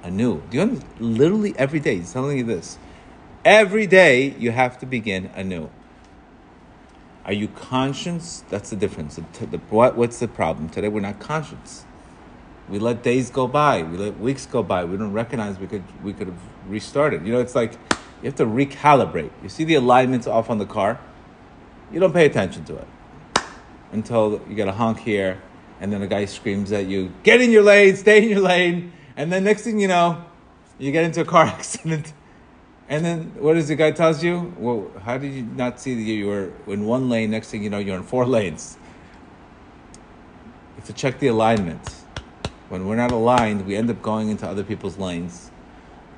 anew. 0.03 0.41
Do 0.49 0.57
you 0.57 0.63
understand? 0.63 0.99
Literally 0.99 1.53
every 1.57 1.79
day, 1.79 1.97
he's 1.97 2.11
telling 2.11 2.37
you 2.37 2.43
this. 2.43 2.77
Every 3.45 3.87
day, 3.87 4.35
you 4.39 4.51
have 4.51 4.77
to 4.79 4.85
begin 4.85 5.29
anew. 5.35 5.69
Are 7.23 7.33
you 7.33 7.47
conscious? 7.47 8.43
That's 8.49 8.69
the 8.69 8.75
difference. 8.75 9.15
The, 9.15 9.45
the, 9.45 9.57
what, 9.69 9.95
what's 9.95 10.19
the 10.19 10.27
problem? 10.27 10.69
Today, 10.69 10.89
we're 10.89 10.99
not 10.99 11.19
conscious. 11.19 11.85
We 12.67 12.79
let 12.79 13.03
days 13.03 13.29
go 13.29 13.47
by. 13.47 13.83
We 13.83 13.97
let 13.97 14.19
weeks 14.19 14.45
go 14.45 14.63
by. 14.63 14.85
We 14.85 14.97
don't 14.97 15.13
recognize 15.13 15.59
we 15.59 15.67
could 15.67 15.83
we 16.03 16.13
could 16.13 16.27
have 16.27 16.39
restarted. 16.67 17.25
You 17.25 17.33
know, 17.33 17.39
it's 17.39 17.53
like 17.53 17.73
you 18.25 18.31
have 18.31 18.37
to 18.37 18.45
recalibrate. 18.47 19.29
You 19.43 19.49
see 19.49 19.65
the 19.65 19.75
alignments 19.75 20.25
off 20.25 20.49
on 20.49 20.57
the 20.57 20.65
car. 20.65 20.99
You 21.91 21.99
don't 21.99 22.11
pay 22.11 22.25
attention 22.25 22.65
to 22.65 22.77
it 22.77 22.87
until 23.91 24.41
you 24.49 24.55
get 24.55 24.67
a 24.67 24.71
honk 24.71 24.97
here, 24.97 25.39
and 25.79 25.93
then 25.93 26.01
a 26.01 26.07
guy 26.07 26.25
screams 26.25 26.71
at 26.71 26.87
you, 26.87 27.11
"Get 27.21 27.39
in 27.39 27.51
your 27.51 27.61
lane, 27.61 27.95
stay 27.95 28.23
in 28.23 28.29
your 28.29 28.39
lane." 28.39 28.93
And 29.15 29.31
then 29.31 29.43
next 29.43 29.61
thing 29.61 29.79
you 29.79 29.87
know, 29.87 30.23
you 30.79 30.91
get 30.91 31.03
into 31.03 31.21
a 31.21 31.25
car 31.25 31.45
accident. 31.57 32.13
And 32.89 33.05
then 33.05 33.31
what 33.37 33.53
does 33.53 33.67
the 33.67 33.75
guy 33.75 33.91
tells 33.91 34.23
you? 34.23 34.55
Well, 34.57 34.89
how 35.03 35.19
did 35.19 35.31
you 35.31 35.43
not 35.43 35.79
see 35.79 35.93
that 35.93 36.01
you 36.01 36.25
were 36.25 36.51
in 36.65 36.85
one 36.85 37.09
lane? 37.09 37.29
Next 37.29 37.51
thing 37.51 37.61
you 37.61 37.69
know, 37.69 37.77
you're 37.77 37.95
in 37.95 38.01
four 38.01 38.25
lanes. 38.35 38.79
You 39.93 40.77
have 40.77 40.85
to 40.85 40.93
check 40.93 41.19
the 41.19 41.27
alignment. 41.27 41.87
When 42.69 42.87
we're 42.87 42.95
not 42.95 43.11
aligned, 43.11 43.67
we 43.67 43.75
end 43.75 43.91
up 43.91 44.01
going 44.01 44.29
into 44.29 44.47
other 44.47 44.63
people's 44.63 44.97
lanes. 44.97 45.51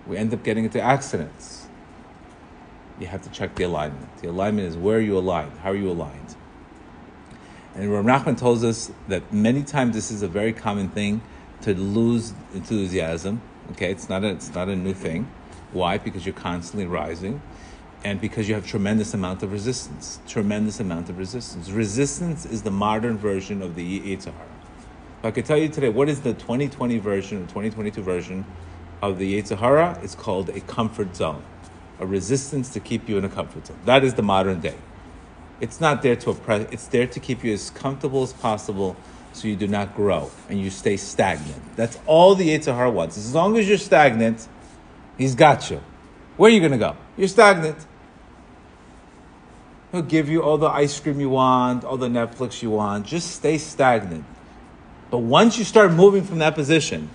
We 0.07 0.15
end 0.15 0.33
up 0.33 0.41
getting 0.45 0.63
into 0.63 0.79
accidents. 0.79 1.66
You 2.99 3.07
have 3.07 3.21
to 3.23 3.29
check 3.29 3.55
the 3.55 3.63
alignment. 3.63 4.17
The 4.21 4.29
alignment 4.29 4.67
is 4.67 4.77
where 4.77 4.97
are 4.97 5.01
you 5.01 5.17
aligned. 5.17 5.57
How 5.59 5.71
are 5.71 5.75
you 5.75 5.91
aligned? 5.91 6.35
And 7.75 7.93
Ram 7.93 8.05
Nachman 8.05 8.37
tells 8.37 8.63
us 8.63 8.91
that 9.07 9.31
many 9.31 9.61
times 9.63 9.93
this 9.93 10.09
is 10.09 10.23
a 10.23 10.27
very 10.27 10.51
common 10.51 10.89
thing 10.89 11.21
to 11.61 11.75
lose 11.75 12.33
enthusiasm. 12.53 13.41
Okay, 13.71 13.91
it's 13.91 14.09
not 14.09 14.23
a, 14.23 14.29
it's 14.29 14.53
not 14.53 14.67
a 14.67 14.75
new 14.75 14.93
thing. 14.93 15.29
Why? 15.73 15.97
Because 15.97 16.25
you're 16.25 16.33
constantly 16.33 16.87
rising, 16.87 17.41
and 18.03 18.19
because 18.19 18.47
you 18.47 18.55
have 18.55 18.65
tremendous 18.65 19.13
amount 19.13 19.43
of 19.43 19.51
resistance. 19.51 20.19
Tremendous 20.27 20.79
amount 20.79 21.09
of 21.09 21.17
resistance. 21.17 21.69
Resistance 21.69 22.45
is 22.45 22.63
the 22.63 22.71
modern 22.71 23.17
version 23.17 23.61
of 23.61 23.75
the 23.75 23.99
Yetzer. 23.99 24.33
I 25.23 25.31
could 25.31 25.45
tell 25.45 25.57
you 25.57 25.67
today 25.67 25.89
what 25.89 26.09
is 26.09 26.21
the 26.21 26.33
2020 26.33 26.99
version 26.99 27.37
or 27.39 27.41
2022 27.41 28.01
version 28.01 28.45
of 29.01 29.19
the 29.19 29.39
Yetzer 29.39 29.57
Hara. 29.57 29.99
It's 30.01 30.15
called 30.15 30.49
a 30.49 30.61
comfort 30.61 31.15
zone, 31.15 31.43
a 31.99 32.05
resistance 32.05 32.69
to 32.69 32.79
keep 32.79 33.09
you 33.09 33.17
in 33.17 33.25
a 33.25 33.29
comfort 33.29 33.67
zone. 33.67 33.79
That 33.85 34.03
is 34.03 34.13
the 34.13 34.21
modern 34.21 34.59
day. 34.59 34.75
It's 35.59 35.81
not 35.81 36.01
there 36.01 36.15
to 36.17 36.31
oppress. 36.31 36.67
It's 36.71 36.87
there 36.87 37.07
to 37.07 37.19
keep 37.19 37.43
you 37.43 37.53
as 37.53 37.71
comfortable 37.71 38.23
as 38.23 38.33
possible, 38.33 38.95
so 39.33 39.47
you 39.47 39.55
do 39.55 39.67
not 39.67 39.95
grow 39.95 40.29
and 40.49 40.59
you 40.61 40.69
stay 40.69 40.97
stagnant. 40.97 41.61
That's 41.75 41.99
all 42.05 42.35
the 42.35 42.49
Yetzer 42.49 42.75
Hara 42.75 42.91
wants. 42.91 43.17
As 43.17 43.33
long 43.33 43.57
as 43.57 43.67
you're 43.67 43.77
stagnant, 43.77 44.47
he's 45.17 45.35
got 45.35 45.71
you. 45.71 45.81
Where 46.37 46.51
are 46.51 46.53
you 46.53 46.59
going 46.59 46.73
to 46.73 46.77
go? 46.77 46.95
You're 47.17 47.27
stagnant. 47.27 47.77
He'll 49.91 50.01
give 50.03 50.29
you 50.29 50.43
all 50.43 50.57
the 50.57 50.67
ice 50.67 50.99
cream 50.99 51.19
you 51.19 51.29
want, 51.29 51.83
all 51.83 51.97
the 51.97 52.09
Netflix 52.09 52.61
you 52.61 52.71
want. 52.71 53.05
Just 53.05 53.31
stay 53.31 53.57
stagnant. 53.57 54.25
But 55.09 55.19
once 55.19 55.57
you 55.57 55.63
start 55.63 55.93
moving 55.93 56.23
from 56.23 56.39
that 56.39 56.53
position, 56.53 57.09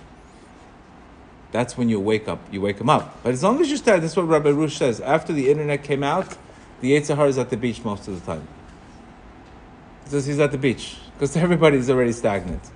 that's 1.53 1.77
when 1.77 1.87
you 1.87 1.99
wake 1.99 2.27
up. 2.27 2.39
You 2.51 2.61
wake 2.61 2.81
him 2.81 2.89
up. 2.89 3.23
But 3.23 3.31
as 3.31 3.43
long 3.43 3.61
as 3.61 3.69
you 3.69 3.77
start, 3.77 4.01
that's 4.01 4.17
what 4.17 4.27
Rabbi 4.27 4.49
Rush 4.49 4.75
says. 4.75 4.99
After 4.99 5.31
the 5.31 5.51
internet 5.51 5.83
came 5.83 6.03
out, 6.03 6.35
the 6.81 6.91
Yetzer 6.91 7.27
is 7.27 7.37
at 7.37 7.51
the 7.51 7.57
beach 7.57 7.85
most 7.85 8.07
of 8.07 8.19
the 8.19 8.25
time. 8.25 8.47
He 10.03 10.09
says 10.09 10.25
he's 10.25 10.39
at 10.39 10.51
the 10.51 10.57
beach 10.57 10.97
because 11.13 11.37
everybody's 11.37 11.91
already 11.91 12.11
stagnant. 12.11 12.71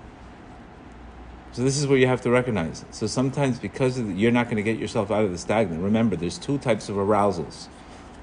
So 1.54 1.64
this 1.64 1.80
is 1.80 1.88
what 1.88 1.96
you 1.96 2.06
have 2.06 2.22
to 2.22 2.30
recognize. 2.30 2.86
So 2.92 3.08
sometimes 3.08 3.58
because 3.58 3.96
the, 3.96 4.14
you're 4.14 4.32
not 4.32 4.46
going 4.46 4.58
to 4.58 4.64
get 4.64 4.78
yourself 4.78 5.10
out 5.10 5.24
of 5.24 5.32
the 5.32 5.40
stagnant. 5.40 5.82
Remember, 5.82 6.16
there's 6.16 6.38
two 6.38 6.60
types 6.60 6.88
of 6.88 6.98
arousals. 6.98 7.68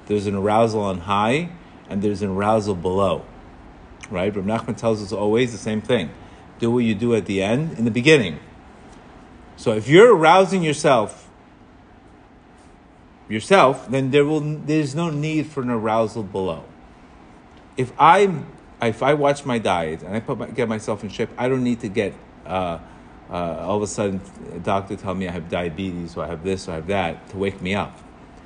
There's 0.05 0.25
an 0.25 0.35
arousal 0.35 0.81
on 0.81 0.99
high, 1.01 1.49
and 1.89 2.01
there's 2.01 2.21
an 2.21 2.29
arousal 2.29 2.75
below. 2.75 3.25
Right? 4.09 4.33
Rabbi 4.33 4.47
Nachman 4.47 4.77
tells 4.77 5.03
us 5.03 5.11
always 5.11 5.51
the 5.51 5.57
same 5.57 5.81
thing 5.81 6.11
do 6.59 6.71
what 6.71 6.85
you 6.85 6.95
do 6.95 7.13
at 7.13 7.25
the 7.25 7.43
end, 7.43 7.77
in 7.77 7.83
the 7.83 7.91
beginning. 7.91 8.39
So 9.57 9.73
if 9.73 9.87
you're 9.87 10.15
arousing 10.15 10.63
yourself, 10.63 11.29
yourself, 13.29 13.89
then 13.89 14.11
there 14.11 14.25
will 14.25 14.41
there's 14.41 14.95
no 14.95 15.09
need 15.09 15.47
for 15.47 15.61
an 15.61 15.69
arousal 15.69 16.23
below. 16.23 16.63
If 17.77 17.91
I 17.99 18.31
if 18.81 19.01
I 19.01 19.13
watch 19.13 19.45
my 19.45 19.57
diet 19.57 20.03
and 20.03 20.15
I 20.15 20.19
put 20.19 20.37
my, 20.37 20.47
get 20.47 20.67
myself 20.67 21.03
in 21.03 21.09
shape, 21.09 21.29
I 21.37 21.47
don't 21.47 21.63
need 21.63 21.79
to 21.81 21.87
get 21.87 22.13
uh, 22.45 22.79
uh, 23.29 23.33
all 23.33 23.77
of 23.77 23.83
a 23.83 23.87
sudden 23.87 24.21
a 24.53 24.59
doctor 24.59 24.95
tell 24.95 25.15
me 25.15 25.27
I 25.27 25.31
have 25.31 25.49
diabetes 25.49 26.15
or 26.15 26.23
I 26.23 26.27
have 26.27 26.43
this 26.43 26.67
or 26.67 26.73
I 26.73 26.75
have 26.75 26.87
that 26.87 27.29
to 27.29 27.37
wake 27.37 27.61
me 27.61 27.73
up 27.73 27.97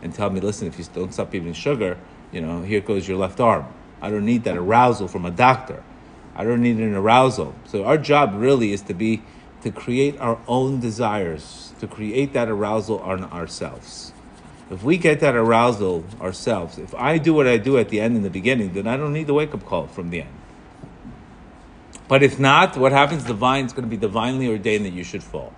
and 0.02 0.14
tell 0.14 0.30
me, 0.30 0.40
listen, 0.40 0.68
if 0.68 0.80
you 0.80 0.86
don't 0.94 1.14
stop 1.14 1.36
eating 1.36 1.54
sugar, 1.54 1.98
you 2.32 2.42
know, 2.42 2.62
here 2.62 2.80
goes 2.80 3.08
your 3.08 3.18
left 3.18 3.40
arm. 3.40 3.66
I 4.02 4.10
don't 4.10 4.26
need 4.26 4.46
that 4.46 4.56
arousal 4.56 5.08
from 5.08 5.26
a 5.26 5.32
doctor. 5.32 5.84
I 6.36 6.46
don't 6.46 6.62
need 6.62 6.78
an 6.78 6.96
arousal. 6.96 7.54
So 7.66 7.84
our 7.84 7.98
job 7.98 8.34
really 8.36 8.72
is 8.72 8.82
to 8.84 8.94
be 8.94 9.22
to 9.62 9.72
create 9.72 10.20
our 10.20 10.40
own 10.48 10.80
desires, 10.80 11.74
to 11.80 11.88
create 11.88 12.34
that 12.34 12.50
arousal 12.50 13.00
on 13.00 13.26
ourselves. 13.26 14.14
If 14.72 14.84
we 14.84 14.98
get 14.98 15.20
that 15.22 15.36
arousal 15.36 16.06
ourselves, 16.22 16.78
if 16.78 16.94
I 16.96 17.18
do 17.18 17.34
what 17.34 17.48
I 17.48 17.58
do 17.58 17.78
at 17.78 17.90
the 17.90 18.00
end 18.00 18.16
and 18.16 18.24
the 18.24 18.30
beginning, 18.30 18.74
then 18.74 18.88
I 18.88 18.98
don't 18.98 19.14
need 19.14 19.28
the 19.28 19.34
wake 19.34 19.54
up 19.54 19.66
call 19.66 19.88
from 19.88 20.10
the 20.12 20.22
end. 20.22 20.34
But 22.08 22.24
if 22.24 22.40
not, 22.40 22.78
what 22.78 22.92
happens? 22.92 23.24
Divine 23.24 23.66
is 23.66 23.74
going 23.74 23.84
to 23.84 23.90
be 23.90 23.98
divinely 23.98 24.48
ordained 24.48 24.86
that 24.86 24.94
you 24.94 25.04
should 25.04 25.24
fall. 25.24 25.54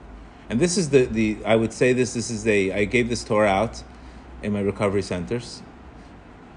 And 0.50 0.60
this 0.60 0.78
is 0.78 0.90
the, 0.90 1.06
the 1.06 1.38
I 1.46 1.56
would 1.56 1.72
say 1.72 1.94
this, 1.94 2.14
this 2.14 2.30
is 2.30 2.48
a, 2.48 2.72
I 2.74 2.86
gave 2.86 3.10
this 3.10 3.24
tour 3.24 3.46
out 3.46 3.84
in 4.44 4.54
my 4.54 4.62
recovery 4.62 5.02
centers. 5.02 5.62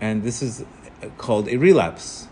And 0.00 0.22
this 0.22 0.42
is 0.42 0.64
called 1.18 1.48
a 1.48 1.56
relapse 1.56 2.28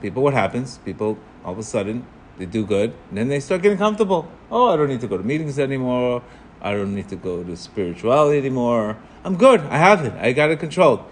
people, 0.00 0.22
what 0.22 0.34
happens? 0.34 0.78
People, 0.78 1.18
all 1.44 1.52
of 1.52 1.58
a 1.58 1.62
sudden, 1.62 2.04
they 2.38 2.46
do 2.46 2.64
good, 2.64 2.94
then 3.12 3.28
they 3.28 3.40
start 3.40 3.62
getting 3.62 3.78
comfortable. 3.78 4.30
Oh, 4.50 4.72
I 4.72 4.76
don't 4.76 4.88
need 4.88 5.00
to 5.00 5.08
go 5.08 5.18
to 5.18 5.24
meetings 5.24 5.58
anymore. 5.58 6.22
I 6.60 6.72
don't 6.72 6.94
need 6.94 7.08
to 7.08 7.16
go 7.16 7.44
to 7.44 7.56
spirituality 7.56 8.38
anymore. 8.38 8.96
I'm 9.24 9.36
good. 9.36 9.60
I 9.60 9.78
have 9.78 10.04
it. 10.04 10.14
I 10.14 10.32
got 10.32 10.50
it 10.50 10.58
controlled. 10.58 11.04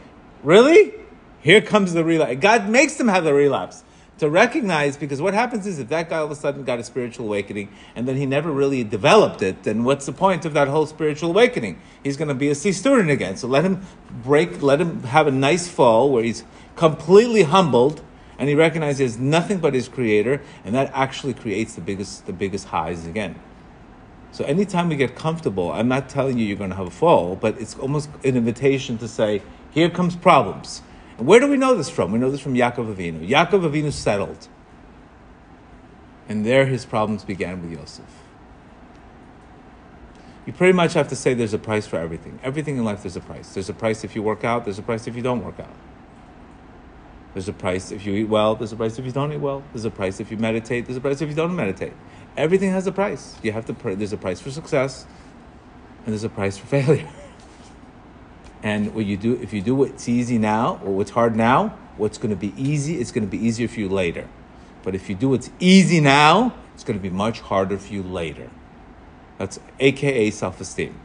Really? 0.42 0.94
Here 1.40 1.60
comes 1.60 1.92
the 1.92 2.04
relapse. 2.04 2.36
God 2.40 2.68
makes 2.68 2.94
them 2.96 3.08
have 3.08 3.24
the 3.24 3.34
relapse 3.34 3.84
to 4.18 4.30
recognize 4.30 4.96
because 4.96 5.20
what 5.20 5.34
happens 5.34 5.66
is 5.66 5.78
if 5.78 5.88
that 5.88 6.08
guy 6.08 6.18
all 6.18 6.24
of 6.24 6.30
a 6.30 6.34
sudden 6.34 6.64
got 6.64 6.78
a 6.78 6.84
spiritual 6.84 7.26
awakening 7.26 7.68
and 7.94 8.08
then 8.08 8.16
he 8.16 8.24
never 8.24 8.50
really 8.50 8.82
developed 8.82 9.42
it, 9.42 9.62
then 9.64 9.84
what's 9.84 10.06
the 10.06 10.12
point 10.12 10.44
of 10.44 10.54
that 10.54 10.68
whole 10.68 10.86
spiritual 10.86 11.30
awakening? 11.30 11.80
He's 12.02 12.16
going 12.16 12.28
to 12.28 12.34
be 12.34 12.48
a 12.48 12.54
C 12.54 12.72
student 12.72 13.10
again. 13.10 13.36
So 13.36 13.46
let 13.46 13.64
him 13.64 13.82
break, 14.24 14.62
let 14.62 14.80
him 14.80 15.02
have 15.04 15.26
a 15.26 15.30
nice 15.30 15.68
fall 15.68 16.10
where 16.10 16.24
he's 16.24 16.44
completely 16.76 17.42
humbled 17.42 18.02
and 18.38 18.48
he 18.48 18.54
recognizes 18.54 19.18
nothing 19.18 19.58
but 19.58 19.74
his 19.74 19.88
creator, 19.88 20.42
and 20.64 20.74
that 20.74 20.90
actually 20.94 21.34
creates 21.34 21.74
the 21.74 21.80
biggest, 21.80 22.26
the 22.26 22.32
biggest 22.32 22.66
highs 22.66 23.06
again. 23.06 23.38
So 24.32 24.44
anytime 24.44 24.90
we 24.90 24.96
get 24.96 25.14
comfortable, 25.14 25.72
I'm 25.72 25.88
not 25.88 26.08
telling 26.08 26.36
you 26.36 26.44
you're 26.44 26.58
going 26.58 26.70
to 26.70 26.76
have 26.76 26.88
a 26.88 26.90
fall, 26.90 27.36
but 27.36 27.58
it's 27.60 27.74
almost 27.78 28.10
an 28.22 28.36
invitation 28.36 28.98
to 28.98 29.08
say, 29.08 29.42
here 29.70 29.88
comes 29.88 30.14
problems. 30.14 30.82
And 31.16 31.26
where 31.26 31.40
do 31.40 31.48
we 31.48 31.56
know 31.56 31.74
this 31.74 31.88
from? 31.88 32.12
We 32.12 32.18
know 32.18 32.30
this 32.30 32.40
from 32.40 32.54
Yaakov 32.54 32.94
Avinu. 32.94 33.26
Yaakov 33.26 33.70
Avinu 33.70 33.92
settled. 33.92 34.48
And 36.28 36.44
there 36.44 36.66
his 36.66 36.84
problems 36.84 37.24
began 37.24 37.62
with 37.62 37.72
Yosef. 37.72 38.04
You 40.44 40.52
pretty 40.52 40.74
much 40.74 40.94
have 40.94 41.08
to 41.08 41.16
say 41.16 41.34
there's 41.34 41.54
a 41.54 41.58
price 41.58 41.86
for 41.86 41.96
everything. 41.96 42.38
Everything 42.42 42.76
in 42.76 42.84
life, 42.84 43.02
there's 43.02 43.16
a 43.16 43.20
price. 43.20 43.54
There's 43.54 43.68
a 43.68 43.74
price 43.74 44.04
if 44.04 44.14
you 44.14 44.22
work 44.22 44.44
out, 44.44 44.64
there's 44.64 44.78
a 44.78 44.82
price 44.82 45.06
if 45.06 45.16
you 45.16 45.22
don't 45.22 45.42
work 45.44 45.58
out. 45.58 45.74
There's 47.36 47.50
a 47.50 47.52
price 47.52 47.92
if 47.92 48.06
you 48.06 48.14
eat 48.14 48.30
well. 48.30 48.54
There's 48.54 48.72
a 48.72 48.76
price 48.76 48.98
if 48.98 49.04
you 49.04 49.12
don't 49.12 49.30
eat 49.30 49.40
well. 49.40 49.62
There's 49.74 49.84
a 49.84 49.90
price 49.90 50.20
if 50.20 50.30
you 50.30 50.38
meditate. 50.38 50.86
There's 50.86 50.96
a 50.96 51.02
price 51.02 51.20
if 51.20 51.28
you 51.28 51.34
don't 51.34 51.54
meditate. 51.54 51.92
Everything 52.34 52.70
has 52.70 52.86
a 52.86 52.92
price. 52.92 53.36
You 53.42 53.52
have 53.52 53.66
to. 53.66 53.74
There's 53.94 54.14
a 54.14 54.16
price 54.16 54.40
for 54.40 54.50
success, 54.50 55.04
and 56.06 56.14
there's 56.14 56.24
a 56.24 56.30
price 56.30 56.56
for 56.56 56.66
failure. 56.66 57.06
And 58.62 58.94
what 58.94 59.04
you 59.04 59.18
do, 59.18 59.34
if 59.34 59.52
you 59.52 59.60
do 59.60 59.74
what's 59.74 60.08
easy 60.08 60.38
now 60.38 60.80
or 60.82 60.92
what's 60.92 61.10
hard 61.10 61.36
now, 61.36 61.76
what's 61.98 62.16
going 62.16 62.30
to 62.30 62.40
be 62.40 62.54
easy, 62.56 62.98
it's 62.98 63.12
going 63.12 63.22
to 63.22 63.30
be 63.30 63.36
easier 63.36 63.68
for 63.68 63.80
you 63.80 63.88
later. 63.90 64.26
But 64.82 64.94
if 64.94 65.10
you 65.10 65.14
do 65.14 65.28
what's 65.28 65.50
easy 65.60 66.00
now, 66.00 66.54
it's 66.74 66.84
going 66.84 66.98
to 66.98 67.02
be 67.02 67.10
much 67.10 67.40
harder 67.40 67.76
for 67.76 67.92
you 67.92 68.02
later. 68.02 68.48
That's 69.36 69.60
AKA 69.78 70.30
self 70.30 70.58
esteem. 70.58 70.98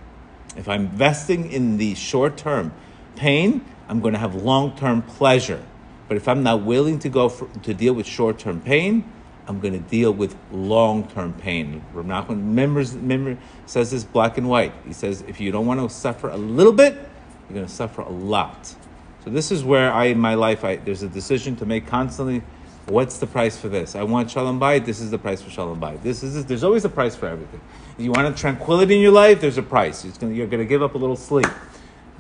If 0.56 0.70
I'm 0.70 0.86
investing 0.86 1.52
in 1.52 1.76
the 1.78 1.94
short 1.94 2.38
term 2.38 2.74
pain, 3.18 3.66
I'm 3.90 4.00
going 4.00 4.14
to 4.14 4.20
have 4.20 4.34
long 4.34 4.78
term 4.78 5.02
pleasure. 5.02 5.66
But 6.12 6.18
if 6.18 6.28
I'm 6.28 6.44
not 6.44 6.64
willing 6.64 7.00
to 7.00 7.08
go 7.08 7.30
for, 7.30 7.48
to 7.64 7.74
deal 7.74 7.94
with 7.94 8.06
short 8.06 8.38
term 8.38 8.60
pain, 8.60 9.10
I'm 9.48 9.62
going 9.62 9.82
to 9.82 9.90
deal 9.90 10.12
with 10.12 10.36
long 10.52 11.08
term 11.08 11.32
pain. 11.32 11.82
Rav 11.94 13.38
says 13.66 13.92
this 13.92 14.04
black 14.04 14.38
and 14.38 14.50
white. 14.50 14.74
He 14.86 14.92
says 14.92 15.24
if 15.30 15.40
you 15.40 15.54
don't 15.54 15.66
want 15.66 15.80
to 15.80 15.88
suffer 15.88 16.28
a 16.28 16.36
little 16.36 16.74
bit, 16.74 16.96
you're 16.96 17.56
going 17.56 17.66
to 17.66 17.72
suffer 17.72 18.02
a 18.02 18.10
lot. 18.10 18.76
So 19.24 19.30
this 19.30 19.54
is 19.54 19.64
where 19.64 19.90
I 19.94 20.08
in 20.08 20.20
my 20.20 20.34
life 20.34 20.66
I, 20.66 20.76
there's 20.76 21.02
a 21.02 21.08
decision 21.08 21.56
to 21.56 21.66
make 21.66 21.88
constantly. 21.88 22.44
What's 22.88 23.18
the 23.20 23.28
price 23.28 23.58
for 23.58 23.70
this? 23.70 23.96
I 23.96 24.04
want 24.04 24.30
shalom 24.30 24.60
bayit. 24.60 24.84
This 24.84 25.00
is 25.00 25.12
the 25.12 25.18
price 25.18 25.42
for 25.42 25.50
shalom 25.50 25.80
bayit. 25.80 26.04
This 26.04 26.24
is 26.24 26.34
this. 26.34 26.44
there's 26.44 26.66
always 26.66 26.84
a 26.84 26.90
price 26.90 27.16
for 27.16 27.28
everything. 27.28 27.62
You 27.98 28.12
want 28.12 28.28
a 28.28 28.38
tranquility 28.38 28.96
in 28.96 29.02
your 29.02 29.14
life, 29.14 29.40
there's 29.40 29.58
a 29.58 29.64
price. 29.64 30.04
Gonna, 30.04 30.34
you're 30.34 30.48
going 30.48 30.60
to 30.60 30.68
give 30.68 30.84
up 30.84 30.94
a 30.94 30.98
little 30.98 31.16
sleep. 31.16 31.48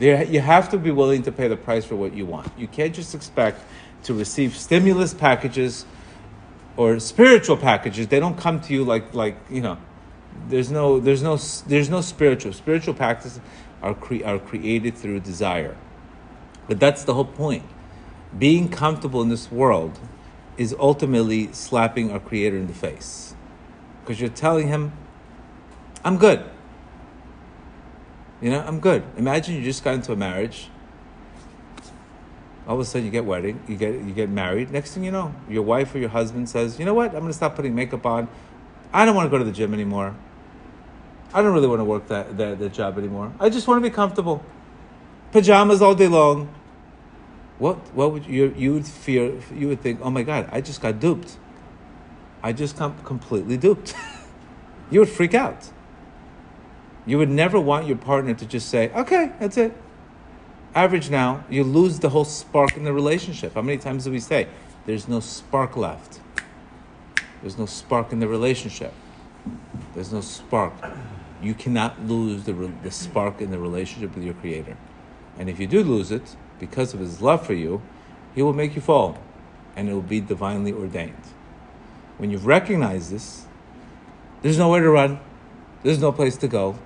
There, 0.01 0.23
you 0.23 0.39
have 0.39 0.69
to 0.69 0.79
be 0.79 0.89
willing 0.89 1.21
to 1.23 1.31
pay 1.31 1.47
the 1.47 1.55
price 1.55 1.85
for 1.85 1.95
what 1.95 2.15
you 2.15 2.25
want. 2.25 2.51
You 2.57 2.67
can't 2.67 2.91
just 2.91 3.13
expect 3.13 3.63
to 4.05 4.15
receive 4.15 4.57
stimulus 4.57 5.13
packages 5.13 5.85
or 6.75 6.99
spiritual 6.99 7.55
packages. 7.55 8.07
They 8.07 8.19
don't 8.19 8.35
come 8.35 8.61
to 8.61 8.73
you 8.73 8.83
like 8.83 9.13
like 9.13 9.37
you 9.47 9.61
know. 9.61 9.77
There's 10.47 10.71
no 10.71 10.99
there's 10.99 11.21
no 11.21 11.37
there's 11.67 11.87
no 11.87 12.01
spiritual 12.01 12.51
spiritual 12.51 12.95
practices 12.95 13.41
are 13.83 13.93
cre- 13.93 14.25
are 14.25 14.39
created 14.39 14.97
through 14.97 15.19
desire. 15.19 15.77
But 16.67 16.79
that's 16.79 17.03
the 17.03 17.13
whole 17.13 17.25
point. 17.25 17.65
Being 18.35 18.69
comfortable 18.69 19.21
in 19.21 19.29
this 19.29 19.51
world 19.51 19.99
is 20.57 20.75
ultimately 20.79 21.53
slapping 21.53 22.09
our 22.11 22.19
Creator 22.19 22.57
in 22.57 22.65
the 22.65 22.73
face. 22.73 23.35
Because 24.01 24.19
you're 24.19 24.31
telling 24.31 24.67
Him, 24.67 24.93
I'm 26.03 26.17
good. 26.17 26.43
You 28.41 28.49
know, 28.49 28.61
I'm 28.61 28.79
good. 28.79 29.03
Imagine 29.17 29.55
you 29.55 29.63
just 29.63 29.83
got 29.83 29.93
into 29.93 30.11
a 30.11 30.15
marriage. 30.15 30.69
All 32.67 32.75
of 32.75 32.81
a 32.81 32.85
sudden, 32.85 33.05
you 33.05 33.11
get 33.11 33.25
wedding, 33.25 33.61
you 33.67 33.75
get 33.75 33.93
you 33.93 34.13
get 34.13 34.29
married. 34.29 34.71
Next 34.71 34.93
thing 34.93 35.03
you 35.03 35.11
know, 35.11 35.33
your 35.49 35.63
wife 35.63 35.93
or 35.93 35.99
your 35.99 36.09
husband 36.09 36.49
says, 36.49 36.79
"You 36.79 36.85
know 36.85 36.93
what? 36.93 37.07
I'm 37.07 37.21
going 37.21 37.27
to 37.27 37.33
stop 37.33 37.55
putting 37.55 37.75
makeup 37.75 38.05
on. 38.05 38.27
I 38.93 39.05
don't 39.05 39.15
want 39.15 39.27
to 39.27 39.29
go 39.29 39.37
to 39.37 39.43
the 39.43 39.51
gym 39.51 39.73
anymore. 39.73 40.15
I 41.33 41.41
don't 41.41 41.53
really 41.53 41.67
want 41.67 41.79
to 41.79 41.85
work 41.85 42.07
that, 42.07 42.37
that, 42.37 42.59
that 42.59 42.73
job 42.73 42.97
anymore. 42.97 43.31
I 43.39 43.49
just 43.49 43.67
want 43.67 43.81
to 43.81 43.89
be 43.89 43.93
comfortable. 43.93 44.43
Pajamas 45.31 45.81
all 45.81 45.95
day 45.95 46.07
long. 46.07 46.53
What 47.57 47.77
what 47.93 48.11
would 48.11 48.25
you 48.25 48.53
you 48.57 48.73
would 48.73 48.87
fear? 48.87 49.39
You 49.53 49.67
would 49.69 49.81
think, 49.81 49.99
oh 50.01 50.09
my 50.09 50.23
god, 50.23 50.49
I 50.51 50.61
just 50.61 50.81
got 50.81 50.99
duped. 50.99 51.37
I 52.43 52.53
just 52.53 52.77
got 52.77 53.05
completely 53.05 53.55
duped. 53.55 53.93
you 54.91 54.99
would 54.99 55.09
freak 55.09 55.33
out. 55.33 55.69
You 57.05 57.17
would 57.17 57.29
never 57.29 57.59
want 57.59 57.87
your 57.87 57.97
partner 57.97 58.33
to 58.33 58.45
just 58.45 58.69
say, 58.69 58.91
okay, 58.93 59.31
that's 59.39 59.57
it. 59.57 59.75
Average 60.75 61.09
now, 61.09 61.43
you 61.49 61.63
lose 61.63 61.99
the 61.99 62.09
whole 62.09 62.25
spark 62.25 62.77
in 62.77 62.83
the 62.83 62.93
relationship. 62.93 63.55
How 63.55 63.61
many 63.61 63.77
times 63.77 64.05
do 64.05 64.11
we 64.11 64.19
say, 64.19 64.47
there's 64.85 65.07
no 65.07 65.19
spark 65.19 65.75
left? 65.75 66.19
There's 67.41 67.57
no 67.57 67.65
spark 67.65 68.11
in 68.13 68.19
the 68.19 68.27
relationship. 68.27 68.93
There's 69.95 70.13
no 70.13 70.21
spark. 70.21 70.73
You 71.41 71.55
cannot 71.55 72.05
lose 72.05 72.43
the, 72.43 72.53
the 72.83 72.91
spark 72.91 73.41
in 73.41 73.49
the 73.49 73.57
relationship 73.57 74.15
with 74.15 74.23
your 74.23 74.35
Creator. 74.35 74.77
And 75.39 75.49
if 75.49 75.59
you 75.59 75.67
do 75.67 75.83
lose 75.83 76.11
it, 76.11 76.35
because 76.59 76.93
of 76.93 76.99
His 76.99 77.21
love 77.21 77.45
for 77.45 77.53
you, 77.53 77.81
He 78.35 78.43
will 78.43 78.53
make 78.53 78.75
you 78.75 78.81
fall, 78.81 79.17
and 79.75 79.89
it 79.89 79.93
will 79.93 80.01
be 80.01 80.21
divinely 80.21 80.71
ordained. 80.71 81.23
When 82.17 82.29
you've 82.29 82.45
recognized 82.45 83.11
this, 83.11 83.47
there's 84.43 84.59
nowhere 84.59 84.81
to 84.81 84.89
run, 84.89 85.19
there's 85.83 85.99
no 85.99 86.11
place 86.11 86.37
to 86.37 86.47
go, 86.47 86.77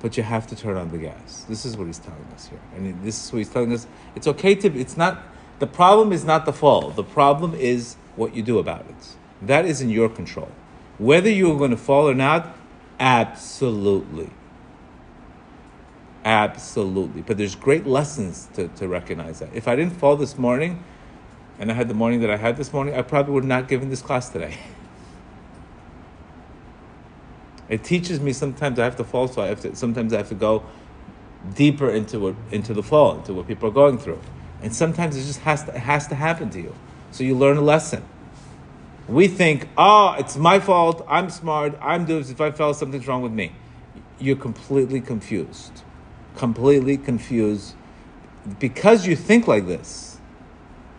but 0.00 0.16
you 0.16 0.22
have 0.22 0.46
to 0.48 0.56
turn 0.56 0.76
on 0.76 0.90
the 0.90 0.98
gas. 0.98 1.44
This 1.48 1.64
is 1.64 1.76
what 1.76 1.86
He's 1.86 1.98
telling 1.98 2.26
us 2.34 2.48
here. 2.48 2.60
And 2.74 3.02
this 3.02 3.24
is 3.24 3.32
what 3.32 3.38
He's 3.38 3.48
telling 3.48 3.72
us. 3.72 3.86
It's 4.14 4.26
okay 4.26 4.54
to, 4.56 4.78
it's 4.78 4.96
not, 4.96 5.22
the 5.58 5.66
problem 5.66 6.12
is 6.12 6.24
not 6.24 6.44
the 6.44 6.52
fall, 6.52 6.90
the 6.90 7.04
problem 7.04 7.54
is 7.54 7.96
what 8.16 8.34
you 8.34 8.42
do 8.42 8.58
about 8.58 8.86
it. 8.88 9.16
That 9.42 9.64
is 9.64 9.80
in 9.80 9.90
your 9.90 10.08
control. 10.08 10.50
Whether 10.98 11.30
you're 11.30 11.58
going 11.58 11.70
to 11.70 11.76
fall 11.76 12.08
or 12.08 12.14
not, 12.14 12.56
absolutely. 12.98 14.30
Absolutely. 16.24 17.22
But 17.22 17.38
there's 17.38 17.54
great 17.54 17.86
lessons 17.86 18.48
to, 18.54 18.68
to 18.68 18.88
recognize 18.88 19.38
that. 19.38 19.50
If 19.54 19.68
I 19.68 19.76
didn't 19.76 19.94
fall 19.94 20.16
this 20.16 20.36
morning, 20.36 20.82
and 21.58 21.70
I 21.70 21.74
had 21.74 21.88
the 21.88 21.94
morning 21.94 22.20
that 22.20 22.30
I 22.30 22.36
had 22.36 22.56
this 22.56 22.72
morning, 22.72 22.94
I 22.94 23.02
probably 23.02 23.34
would 23.34 23.44
not 23.44 23.60
have 23.60 23.68
given 23.68 23.90
this 23.90 24.02
class 24.02 24.28
today. 24.28 24.58
It 27.68 27.82
teaches 27.82 28.20
me 28.20 28.32
sometimes 28.32 28.78
I 28.78 28.84
have 28.84 28.96
to 28.96 29.04
fall, 29.04 29.28
so 29.28 29.42
I 29.42 29.46
have 29.46 29.60
to, 29.62 29.74
sometimes 29.74 30.12
I 30.12 30.18
have 30.18 30.28
to 30.28 30.34
go 30.34 30.64
deeper 31.54 31.90
into 31.90 32.20
what, 32.20 32.34
into 32.50 32.74
the 32.74 32.82
fall, 32.82 33.18
into 33.18 33.34
what 33.34 33.46
people 33.46 33.68
are 33.68 33.72
going 33.72 33.98
through. 33.98 34.20
And 34.62 34.74
sometimes 34.74 35.16
it 35.16 35.24
just 35.24 35.40
has 35.40 35.64
to, 35.64 35.78
has 35.78 36.06
to 36.08 36.14
happen 36.14 36.50
to 36.50 36.60
you. 36.60 36.74
So 37.10 37.24
you 37.24 37.36
learn 37.36 37.56
a 37.56 37.62
lesson. 37.62 38.04
We 39.08 39.28
think, 39.28 39.68
oh, 39.76 40.16
it's 40.18 40.36
my 40.36 40.58
fault, 40.58 41.04
I'm 41.08 41.30
smart, 41.30 41.78
I'm 41.80 42.04
doing 42.04 42.22
this, 42.22 42.30
if 42.30 42.40
I 42.40 42.50
fell, 42.50 42.74
something's 42.74 43.06
wrong 43.06 43.22
with 43.22 43.32
me. 43.32 43.52
You're 44.18 44.36
completely 44.36 45.00
confused. 45.00 45.82
Completely 46.36 46.96
confused. 46.96 47.74
Because 48.58 49.06
you 49.06 49.14
think 49.14 49.46
like 49.46 49.66
this, 49.66 50.18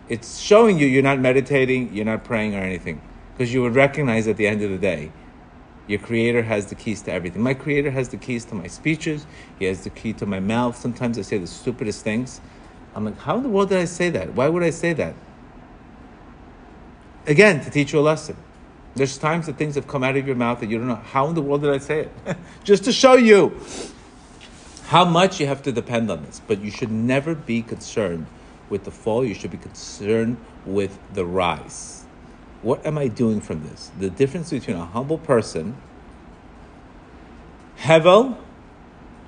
it's 0.09 0.39
showing 0.39 0.79
you 0.79 0.87
you're 0.87 1.03
not 1.03 1.19
meditating, 1.19 1.93
you're 1.93 2.05
not 2.05 2.23
praying 2.23 2.55
or 2.55 2.59
anything. 2.59 3.01
Because 3.33 3.53
you 3.53 3.61
would 3.61 3.75
recognize 3.75 4.27
at 4.27 4.37
the 4.37 4.47
end 4.47 4.61
of 4.61 4.69
the 4.69 4.77
day, 4.77 5.11
your 5.87 5.99
creator 5.99 6.43
has 6.43 6.65
the 6.67 6.75
keys 6.75 7.01
to 7.03 7.11
everything. 7.11 7.41
My 7.41 7.53
creator 7.53 7.91
has 7.91 8.09
the 8.09 8.17
keys 8.17 8.43
to 8.45 8.55
my 8.55 8.67
speeches. 8.67 9.25
He 9.57 9.65
has 9.65 9.83
the 9.83 9.89
key 9.89 10.13
to 10.13 10.25
my 10.25 10.39
mouth. 10.39 10.77
Sometimes 10.77 11.17
I 11.17 11.21
say 11.21 11.37
the 11.37 11.47
stupidest 11.47 12.03
things. 12.03 12.41
I'm 12.93 13.05
like, 13.05 13.17
how 13.19 13.37
in 13.37 13.43
the 13.43 13.49
world 13.49 13.69
did 13.69 13.77
I 13.77 13.85
say 13.85 14.09
that? 14.09 14.33
Why 14.33 14.49
would 14.49 14.63
I 14.63 14.71
say 14.71 14.93
that? 14.93 15.15
Again, 17.25 17.63
to 17.63 17.69
teach 17.69 17.93
you 17.93 17.99
a 17.99 18.01
lesson. 18.01 18.35
There's 18.95 19.17
times 19.17 19.45
that 19.45 19.57
things 19.57 19.75
have 19.75 19.87
come 19.87 20.03
out 20.03 20.17
of 20.17 20.25
your 20.25 20.35
mouth 20.35 20.59
that 20.59 20.69
you 20.69 20.77
don't 20.77 20.87
know 20.87 20.95
how 20.95 21.27
in 21.27 21.35
the 21.35 21.41
world 21.41 21.61
did 21.61 21.71
I 21.71 21.77
say 21.77 22.01
it? 22.01 22.11
Just 22.63 22.83
to 22.85 22.91
show 22.91 23.13
you 23.13 23.59
how 24.87 25.05
much 25.05 25.39
you 25.39 25.47
have 25.47 25.61
to 25.63 25.71
depend 25.71 26.09
on 26.09 26.23
this. 26.23 26.41
But 26.45 26.61
you 26.61 26.71
should 26.71 26.91
never 26.91 27.35
be 27.35 27.61
concerned 27.61 28.25
with 28.69 28.83
the 28.83 28.91
fall. 28.91 29.23
You 29.23 29.35
should 29.35 29.51
be 29.51 29.57
concerned 29.57 30.37
with 30.65 30.97
the 31.13 31.25
rise. 31.25 31.96
What 32.67 32.85
am 32.85 32.97
I 32.97 33.07
doing 33.07 33.39
from 33.39 33.63
this? 33.63 33.91
The 33.97 34.09
difference 34.09 34.49
between 34.49 34.75
a 34.75 34.83
humble 34.83 35.17
person, 35.17 35.77
Hevel, 37.79 38.35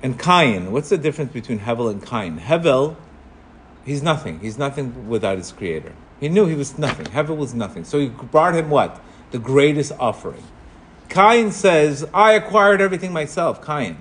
and 0.02 0.20
Cain. 0.20 0.72
What's 0.72 0.90
the 0.90 0.98
difference 0.98 1.32
between 1.32 1.60
Hevel 1.60 1.90
and 1.90 2.04
Cain? 2.04 2.38
Hevel, 2.38 2.96
he's 3.82 4.02
nothing. 4.02 4.40
He's 4.40 4.58
nothing 4.58 5.08
without 5.08 5.38
his 5.38 5.52
creator. 5.52 5.94
He 6.20 6.28
knew 6.28 6.44
he 6.44 6.54
was 6.54 6.76
nothing. 6.76 7.06
Hevel 7.06 7.34
was 7.34 7.54
nothing. 7.54 7.84
So 7.84 7.98
he 7.98 8.08
brought 8.08 8.54
him 8.54 8.68
what? 8.68 9.00
The 9.30 9.38
greatest 9.38 9.92
offering. 9.98 10.44
Cain 11.08 11.50
says, 11.50 12.06
I 12.12 12.32
acquired 12.32 12.82
everything 12.82 13.10
myself. 13.10 13.64
Cain. 13.64 13.96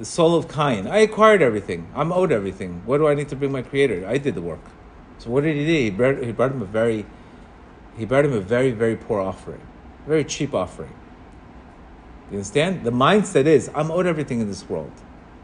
The 0.00 0.04
soul 0.04 0.34
of 0.34 0.48
Cain. 0.48 0.88
I 0.88 0.98
acquired 0.98 1.40
everything. 1.40 1.86
I'm 1.94 2.10
owed 2.10 2.32
everything. 2.32 2.82
What 2.84 2.98
do 2.98 3.06
I 3.06 3.14
need 3.14 3.28
to 3.28 3.36
bring 3.36 3.52
my 3.52 3.62
creator? 3.62 4.04
I 4.08 4.18
did 4.18 4.34
the 4.34 4.42
work. 4.42 4.64
So 5.18 5.30
what 5.30 5.44
did 5.44 5.54
he 5.54 5.64
do? 5.64 5.72
He 5.72 5.90
brought, 5.90 6.20
he 6.20 6.32
brought 6.32 6.50
him 6.50 6.62
a 6.62 6.64
very 6.64 7.06
he 7.96 8.04
brought 8.04 8.24
him 8.24 8.32
a 8.32 8.40
very, 8.40 8.70
very 8.70 8.96
poor 8.96 9.20
offering, 9.20 9.60
a 10.06 10.08
very 10.08 10.24
cheap 10.24 10.54
offering. 10.54 10.92
You 12.30 12.38
understand? 12.38 12.84
The 12.84 12.90
mindset 12.92 13.46
is, 13.46 13.70
I'm 13.74 13.90
owed 13.90 14.06
everything 14.06 14.40
in 14.40 14.48
this 14.48 14.68
world. 14.68 14.92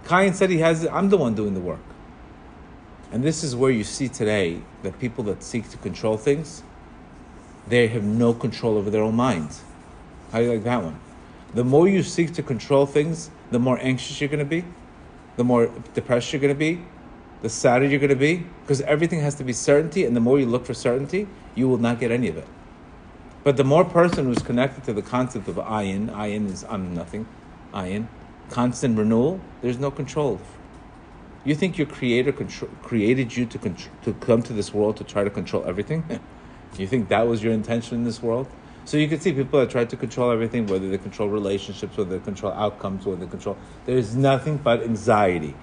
Cain 0.08 0.32
said 0.32 0.48
he 0.48 0.58
has 0.58 0.84
it, 0.84 0.92
I'm 0.92 1.10
the 1.10 1.18
one 1.18 1.34
doing 1.34 1.54
the 1.54 1.60
work. 1.60 1.80
And 3.12 3.22
this 3.22 3.42
is 3.44 3.56
where 3.56 3.70
you 3.70 3.84
see 3.84 4.08
today 4.08 4.62
that 4.82 4.98
people 4.98 5.24
that 5.24 5.42
seek 5.42 5.68
to 5.70 5.76
control 5.78 6.16
things, 6.16 6.62
they 7.66 7.88
have 7.88 8.04
no 8.04 8.32
control 8.32 8.76
over 8.78 8.90
their 8.90 9.02
own 9.02 9.16
minds. 9.16 9.62
How 10.32 10.38
do 10.38 10.44
you 10.44 10.52
like 10.52 10.64
that 10.64 10.82
one? 10.82 10.98
The 11.54 11.64
more 11.64 11.88
you 11.88 12.02
seek 12.02 12.32
to 12.34 12.42
control 12.42 12.86
things, 12.86 13.30
the 13.50 13.58
more 13.58 13.78
anxious 13.80 14.20
you're 14.20 14.28
going 14.28 14.38
to 14.38 14.44
be, 14.44 14.64
the 15.36 15.44
more 15.44 15.70
depressed 15.94 16.32
you're 16.32 16.40
going 16.40 16.54
to 16.54 16.58
be, 16.58 16.82
the 17.42 17.48
sadder 17.48 17.86
you're 17.86 18.00
going 18.00 18.10
to 18.10 18.16
be, 18.16 18.44
because 18.62 18.80
everything 18.82 19.20
has 19.20 19.34
to 19.36 19.44
be 19.44 19.52
certainty, 19.52 20.04
and 20.04 20.14
the 20.14 20.20
more 20.20 20.38
you 20.38 20.46
look 20.46 20.66
for 20.66 20.74
certainty, 20.74 21.26
you 21.58 21.68
will 21.68 21.78
not 21.78 21.98
get 21.98 22.10
any 22.10 22.28
of 22.28 22.36
it. 22.36 22.46
But 23.42 23.56
the 23.56 23.64
more 23.64 23.84
person 23.84 24.26
who's 24.26 24.42
connected 24.42 24.84
to 24.84 24.92
the 24.92 25.02
concept 25.02 25.48
of 25.48 25.56
ayin, 25.56 26.10
ayin 26.10 26.50
is 26.50 26.64
I'm 26.68 26.94
nothing, 26.94 27.26
ayin, 27.72 28.06
constant 28.50 28.96
renewal, 28.96 29.40
there's 29.60 29.78
no 29.78 29.90
control. 29.90 30.40
You 31.44 31.54
think 31.54 31.78
your 31.78 31.86
creator 31.86 32.32
created 32.82 33.36
you 33.36 33.46
to, 33.46 33.74
to 34.02 34.12
come 34.14 34.42
to 34.42 34.52
this 34.52 34.74
world 34.74 34.96
to 34.98 35.04
try 35.04 35.24
to 35.24 35.30
control 35.30 35.64
everything? 35.66 36.04
you 36.78 36.86
think 36.86 37.08
that 37.08 37.26
was 37.26 37.42
your 37.42 37.52
intention 37.52 37.96
in 37.98 38.04
this 38.04 38.22
world? 38.22 38.46
So 38.84 38.96
you 38.96 39.08
can 39.08 39.20
see 39.20 39.32
people 39.32 39.60
that 39.60 39.70
try 39.70 39.84
to 39.84 39.96
control 39.96 40.30
everything, 40.30 40.66
whether 40.66 40.88
they 40.88 40.98
control 40.98 41.28
relationships, 41.28 41.96
whether 41.96 42.18
they 42.18 42.24
control 42.24 42.52
outcomes, 42.52 43.04
whether 43.04 43.24
they 43.24 43.30
control. 43.30 43.56
There 43.86 43.96
is 43.96 44.16
nothing 44.16 44.58
but 44.58 44.82
anxiety. 44.82 45.54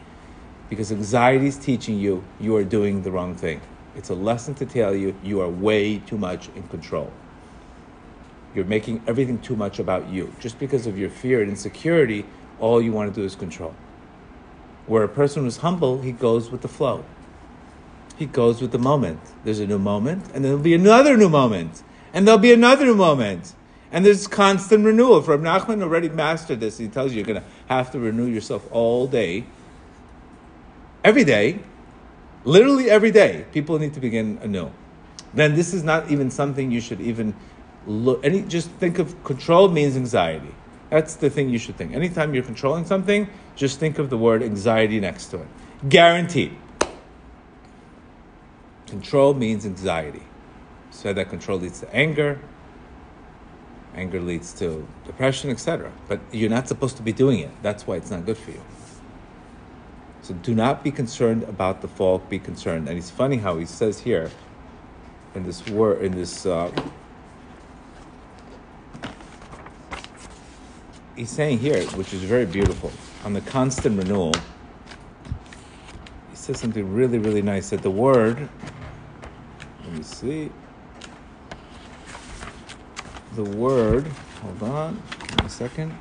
Because 0.69 0.91
anxiety 0.91 1.47
is 1.47 1.57
teaching 1.57 1.99
you 1.99 2.23
you 2.39 2.55
are 2.55 2.63
doing 2.63 3.03
the 3.03 3.11
wrong 3.11 3.35
thing. 3.35 3.61
It's 3.95 4.09
a 4.09 4.15
lesson 4.15 4.53
to 4.55 4.65
tell 4.65 4.95
you 4.95 5.15
you 5.23 5.41
are 5.41 5.49
way 5.49 5.99
too 5.99 6.17
much 6.17 6.49
in 6.55 6.63
control. 6.63 7.11
You're 8.53 8.65
making 8.65 9.03
everything 9.07 9.39
too 9.39 9.55
much 9.55 9.79
about 9.79 10.09
you. 10.09 10.33
Just 10.39 10.59
because 10.59 10.87
of 10.87 10.97
your 10.97 11.09
fear 11.09 11.41
and 11.41 11.49
insecurity, 11.49 12.25
all 12.59 12.81
you 12.81 12.91
want 12.91 13.13
to 13.13 13.19
do 13.19 13.25
is 13.25 13.35
control. 13.35 13.73
Where 14.87 15.03
a 15.03 15.09
person 15.09 15.43
who's 15.43 15.57
humble, 15.57 16.01
he 16.01 16.11
goes 16.11 16.51
with 16.51 16.61
the 16.61 16.67
flow. 16.67 17.03
He 18.17 18.25
goes 18.25 18.61
with 18.61 18.71
the 18.71 18.79
moment. 18.79 19.19
There's 19.43 19.59
a 19.59 19.67
new 19.67 19.79
moment, 19.79 20.29
and 20.33 20.45
there'll 20.45 20.57
be 20.57 20.73
another 20.73 21.17
new 21.17 21.27
moment 21.27 21.83
and 22.15 22.25
there'll 22.25 22.39
be 22.39 22.53
another 22.53 22.85
new 22.85 22.95
moment. 22.95 23.53
And 23.91 24.05
there's 24.05 24.25
constant 24.25 24.85
renewal. 24.85 25.21
From 25.21 25.43
Nachman 25.43 25.83
already 25.83 26.09
mastered 26.09 26.61
this. 26.61 26.77
He 26.77 26.87
tells 26.87 27.11
you 27.11 27.17
you're 27.17 27.25
going 27.25 27.41
to 27.41 27.47
have 27.67 27.91
to 27.91 27.99
renew 27.99 28.25
yourself 28.25 28.67
all 28.71 29.05
day, 29.05 29.45
every 31.03 31.25
day, 31.25 31.59
literally 32.45 32.89
every 32.89 33.11
day. 33.11 33.45
People 33.51 33.77
need 33.79 33.93
to 33.93 33.99
begin 33.99 34.39
anew. 34.41 34.71
Then 35.33 35.55
this 35.55 35.73
is 35.73 35.83
not 35.83 36.09
even 36.09 36.31
something 36.31 36.71
you 36.71 36.79
should 36.79 37.01
even 37.01 37.35
look. 37.85 38.23
Any 38.23 38.41
just 38.43 38.69
think 38.71 38.99
of 38.99 39.21
control 39.23 39.67
means 39.67 39.97
anxiety. 39.97 40.53
That's 40.89 41.15
the 41.15 41.29
thing 41.29 41.49
you 41.49 41.57
should 41.59 41.75
think. 41.75 41.93
Anytime 41.93 42.33
you're 42.33 42.43
controlling 42.43 42.85
something, 42.85 43.27
just 43.55 43.79
think 43.79 43.99
of 43.99 44.09
the 44.09 44.17
word 44.17 44.41
anxiety 44.43 44.99
next 44.99 45.27
to 45.27 45.41
it. 45.41 45.47
Guaranteed. 45.89 46.55
Control 48.87 49.33
means 49.33 49.65
anxiety 49.65 50.21
So 50.91 51.11
that 51.11 51.29
control 51.29 51.59
leads 51.59 51.79
to 51.81 51.93
anger, 51.93 52.39
anger 53.95 54.21
leads 54.21 54.53
to 54.53 54.87
depression, 55.05 55.49
etc. 55.49 55.91
But 56.07 56.21
you're 56.31 56.49
not 56.49 56.67
supposed 56.67 56.95
to 56.97 57.03
be 57.03 57.11
doing 57.11 57.39
it. 57.39 57.51
That's 57.61 57.85
why 57.87 57.95
it's 57.95 58.11
not 58.11 58.25
good 58.25 58.37
for 58.37 58.51
you. 58.51 58.61
So 60.25 60.33
do 60.33 60.55
not 60.55 60.83
be 60.83 60.89
concerned 60.89 61.43
about 61.43 61.83
the 61.83 61.87
fault. 61.87 62.27
Be 62.31 62.39
concerned. 62.39 62.89
And 62.89 62.97
it's 62.97 63.11
funny 63.11 63.37
how 63.37 63.59
he 63.59 63.65
says 63.67 63.99
here, 63.99 64.31
in 65.35 65.43
this 65.43 65.63
word, 65.67 66.01
in 66.01 66.13
this. 66.13 66.47
Uh, 66.47 66.71
he's 71.15 71.29
saying 71.29 71.59
here, 71.59 71.83
which 71.89 72.11
is 72.11 72.23
very 72.23 72.47
beautiful, 72.47 72.91
on 73.23 73.33
the 73.33 73.41
constant 73.41 73.99
renewal. 73.99 74.33
He 76.31 76.35
says 76.35 76.59
something 76.59 76.91
really, 76.91 77.19
really 77.19 77.43
nice. 77.43 77.69
That 77.69 77.83
the 77.83 77.91
word. 77.91 78.49
Let 79.83 79.93
me 79.93 80.01
see 80.01 80.49
the 83.35 83.43
word, 83.43 84.07
hold 84.41 84.63
on, 84.63 85.03
a 85.43 85.49
second. 85.49 85.95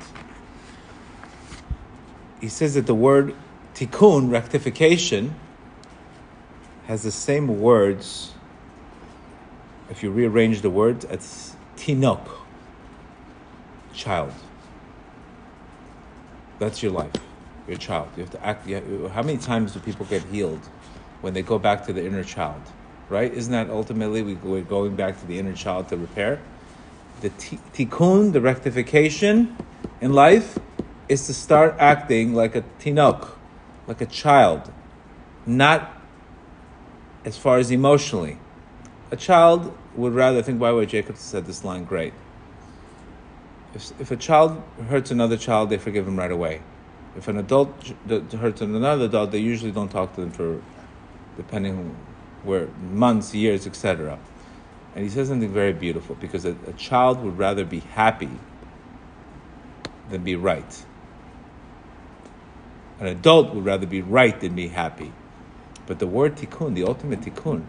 He 2.41 2.49
says 2.49 2.73
that 2.73 2.87
the 2.87 2.95
word 2.95 3.35
tikkun, 3.75 4.31
rectification, 4.31 5.35
has 6.87 7.03
the 7.03 7.11
same 7.11 7.59
words. 7.61 8.31
If 9.89 10.01
you 10.01 10.09
rearrange 10.09 10.61
the 10.61 10.69
words, 10.69 11.05
it's 11.05 11.55
tinok, 11.77 12.27
child. 13.93 14.33
That's 16.57 16.81
your 16.81 16.91
life, 16.91 17.13
your 17.67 17.77
child. 17.77 18.09
You 18.15 18.23
have 18.23 18.31
to 18.31 18.45
act. 18.45 18.67
Have, 18.67 19.11
how 19.11 19.21
many 19.21 19.37
times 19.37 19.73
do 19.73 19.79
people 19.79 20.05
get 20.07 20.23
healed 20.23 20.61
when 21.21 21.33
they 21.33 21.43
go 21.43 21.59
back 21.59 21.85
to 21.85 21.93
the 21.93 22.03
inner 22.03 22.23
child? 22.23 22.61
Right? 23.09 23.31
Isn't 23.31 23.51
that 23.51 23.69
ultimately 23.69 24.23
we, 24.23 24.33
we're 24.35 24.61
going 24.61 24.95
back 24.95 25.19
to 25.19 25.27
the 25.27 25.37
inner 25.37 25.53
child 25.53 25.89
to 25.89 25.97
repair? 25.97 26.39
the 27.21 27.29
tikkun, 27.29 28.33
the 28.33 28.41
rectification 28.41 29.55
in 30.01 30.13
life, 30.13 30.59
is 31.07 31.25
to 31.27 31.33
start 31.33 31.75
acting 31.79 32.33
like 32.33 32.55
a 32.55 32.63
tinok, 32.79 33.29
like 33.87 34.01
a 34.01 34.05
child, 34.05 34.71
not 35.45 36.01
as 37.23 37.37
far 37.37 37.57
as 37.57 37.71
emotionally. 37.71 38.37
A 39.11 39.15
child 39.15 39.75
would 39.95 40.13
rather, 40.13 40.41
think 40.41 40.59
by 40.59 40.71
the 40.71 40.77
way 40.77 40.85
Jacob 40.85 41.17
said 41.17 41.45
this 41.45 41.63
line 41.63 41.83
great. 41.85 42.13
If, 43.73 43.99
if 43.99 44.11
a 44.11 44.15
child 44.15 44.61
hurts 44.89 45.11
another 45.11 45.37
child, 45.37 45.69
they 45.69 45.77
forgive 45.77 46.07
him 46.07 46.17
right 46.17 46.31
away. 46.31 46.61
If 47.17 47.27
an 47.27 47.37
adult 47.37 47.93
hurts 48.07 48.61
another 48.61 49.05
adult, 49.05 49.31
they 49.31 49.39
usually 49.39 49.71
don't 49.71 49.89
talk 49.89 50.15
to 50.15 50.21
them 50.21 50.31
for, 50.31 50.61
depending 51.37 51.95
where, 52.43 52.67
months, 52.91 53.33
years, 53.33 53.65
etc. 53.65 54.19
And 54.95 55.03
he 55.03 55.09
says 55.09 55.27
something 55.27 55.51
very 55.51 55.73
beautiful 55.73 56.15
because 56.15 56.45
a, 56.45 56.55
a 56.67 56.73
child 56.73 57.21
would 57.23 57.37
rather 57.37 57.65
be 57.65 57.79
happy 57.79 58.31
than 60.09 60.23
be 60.23 60.35
right. 60.35 60.85
An 62.99 63.07
adult 63.07 63.53
would 63.53 63.65
rather 63.65 63.85
be 63.85 64.01
right 64.01 64.39
than 64.39 64.55
be 64.55 64.69
happy. 64.69 65.11
But 65.85 65.99
the 65.99 66.07
word 66.07 66.35
tikkun, 66.35 66.75
the 66.75 66.83
ultimate 66.83 67.21
tikkun, 67.21 67.65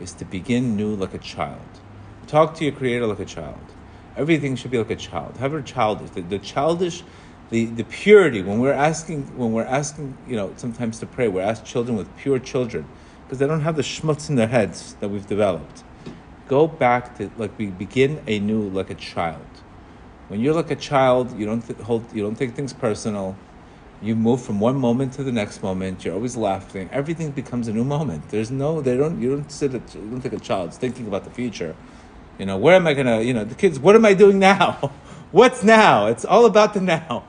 is 0.00 0.12
to 0.14 0.24
begin 0.24 0.76
new 0.76 0.94
like 0.94 1.14
a 1.14 1.18
child. 1.18 1.66
Talk 2.26 2.54
to 2.56 2.64
your 2.64 2.72
creator 2.72 3.06
like 3.06 3.20
a 3.20 3.24
child. 3.24 3.60
Everything 4.16 4.56
should 4.56 4.70
be 4.70 4.78
like 4.78 4.90
a 4.90 4.96
child. 4.96 5.36
However 5.38 5.62
childish. 5.62 6.10
The, 6.10 6.22
the 6.22 6.38
childish, 6.38 7.02
the, 7.50 7.66
the 7.66 7.84
purity, 7.84 8.42
when 8.42 8.60
we're 8.60 8.72
asking, 8.72 9.36
when 9.36 9.52
we're 9.52 9.64
asking, 9.64 10.16
you 10.26 10.36
know, 10.36 10.52
sometimes 10.56 10.98
to 11.00 11.06
pray, 11.06 11.28
we're 11.28 11.42
asked 11.42 11.64
children 11.64 11.96
with 11.96 12.14
pure 12.16 12.38
children, 12.38 12.86
because 13.24 13.38
they 13.38 13.46
don't 13.46 13.62
have 13.62 13.76
the 13.76 13.82
schmutz 13.82 14.28
in 14.28 14.36
their 14.36 14.48
heads 14.48 14.94
that 15.00 15.08
we've 15.08 15.26
developed 15.26 15.84
go 16.48 16.66
back 16.66 17.16
to 17.18 17.30
like 17.36 17.56
we 17.58 17.66
begin 17.66 18.22
a 18.26 18.40
new 18.40 18.68
like 18.70 18.90
a 18.90 18.94
child. 18.94 19.46
When 20.28 20.40
you're 20.40 20.54
like 20.54 20.70
a 20.70 20.76
child, 20.76 21.38
you 21.38 21.46
don't 21.46 21.62
th- 21.62 21.78
hold, 21.80 22.12
you 22.12 22.22
don't 22.22 22.36
take 22.36 22.54
things 22.54 22.72
personal. 22.72 23.36
You 24.00 24.14
move 24.14 24.40
from 24.40 24.60
one 24.60 24.76
moment 24.76 25.14
to 25.14 25.24
the 25.24 25.32
next 25.32 25.62
moment. 25.62 26.04
You're 26.04 26.14
always 26.14 26.36
laughing. 26.36 26.88
Everything 26.92 27.32
becomes 27.32 27.66
a 27.66 27.72
new 27.72 27.84
moment. 27.84 28.28
There's 28.28 28.50
no, 28.50 28.80
they 28.80 28.96
don't, 28.96 29.20
you 29.20 29.30
don't 29.30 29.50
sit, 29.50 29.74
at, 29.74 29.94
you 29.94 30.02
don't 30.02 30.20
think 30.20 30.34
a 30.34 30.38
child's 30.38 30.76
thinking 30.76 31.08
about 31.08 31.24
the 31.24 31.30
future. 31.30 31.74
You 32.38 32.46
know, 32.46 32.56
where 32.56 32.76
am 32.76 32.86
I 32.86 32.94
gonna, 32.94 33.20
you 33.22 33.34
know, 33.34 33.42
the 33.42 33.56
kids, 33.56 33.80
what 33.80 33.96
am 33.96 34.04
I 34.04 34.14
doing 34.14 34.38
now? 34.38 34.92
What's 35.32 35.64
now? 35.64 36.06
It's 36.06 36.24
all 36.24 36.46
about 36.46 36.74
the 36.74 36.80
now. 36.80 37.24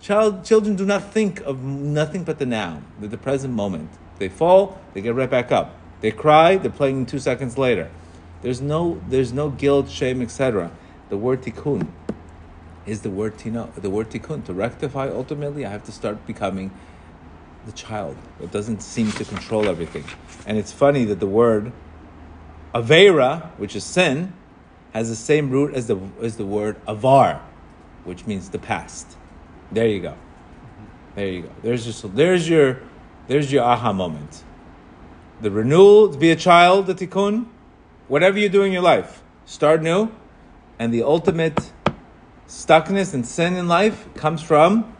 Child, 0.00 0.44
children 0.44 0.76
do 0.76 0.86
not 0.86 1.12
think 1.12 1.40
of 1.42 1.62
nothing 1.62 2.24
but 2.24 2.38
the 2.38 2.46
now, 2.46 2.82
the, 2.98 3.06
the 3.06 3.18
present 3.18 3.52
moment. 3.52 3.90
They 4.18 4.30
fall, 4.30 4.80
they 4.94 5.02
get 5.02 5.14
right 5.14 5.30
back 5.30 5.52
up. 5.52 5.76
They 6.00 6.10
cry, 6.10 6.56
they're 6.56 6.70
playing 6.70 7.06
two 7.06 7.18
seconds 7.18 7.58
later. 7.58 7.90
There's 8.40 8.60
no, 8.60 9.00
there's 9.08 9.32
no 9.32 9.50
guilt, 9.50 9.88
shame, 9.90 10.22
etc. 10.22 10.72
The 11.10 11.18
word 11.18 11.42
tikkun 11.42 11.86
is 12.86 13.02
the 13.02 13.10
word 13.10 13.38
tino, 13.38 13.70
the 13.76 13.90
word 13.90 14.10
tikkun. 14.10 14.44
To 14.46 14.52
rectify, 14.52 15.08
ultimately, 15.08 15.64
I 15.64 15.70
have 15.70 15.84
to 15.84 15.92
start 15.92 16.26
becoming 16.26 16.70
the 17.66 17.72
child 17.72 18.16
that 18.40 18.50
doesn't 18.50 18.82
seem 18.82 19.12
to 19.12 19.24
control 19.24 19.68
everything. 19.68 20.04
And 20.46 20.58
it's 20.58 20.72
funny 20.72 21.04
that 21.04 21.20
the 21.20 21.26
word 21.26 21.72
avera, 22.74 23.50
which 23.58 23.76
is 23.76 23.84
sin, 23.84 24.32
has 24.92 25.08
the 25.08 25.16
same 25.16 25.50
root 25.50 25.74
as 25.74 25.86
the 25.86 25.98
as 26.20 26.36
the 26.36 26.46
word 26.46 26.76
avar, 26.86 27.42
which 28.04 28.26
means 28.26 28.50
the 28.50 28.58
past. 28.58 29.16
There 29.70 29.86
you 29.86 30.00
go. 30.00 30.16
There 31.14 31.26
you 31.26 31.42
go. 31.42 31.50
There's 31.62 31.84
just 31.84 32.14
there's 32.14 32.48
your 32.48 32.80
there's 33.28 33.52
your 33.52 33.64
aha 33.64 33.92
moment. 33.92 34.42
The 35.40 35.50
renewal 35.50 36.12
to 36.12 36.18
be 36.18 36.30
a 36.30 36.36
child, 36.36 36.86
the 36.86 36.94
tikkun, 36.94 37.46
whatever 38.08 38.38
you 38.38 38.48
do 38.48 38.62
in 38.62 38.72
your 38.72 38.82
life, 38.82 39.22
start 39.46 39.82
new. 39.82 40.10
And 40.78 40.92
the 40.92 41.02
ultimate 41.02 41.70
stuckness 42.48 43.14
and 43.14 43.26
sin 43.26 43.56
in 43.56 43.68
life 43.68 44.12
comes 44.14 44.42
from 44.42 44.96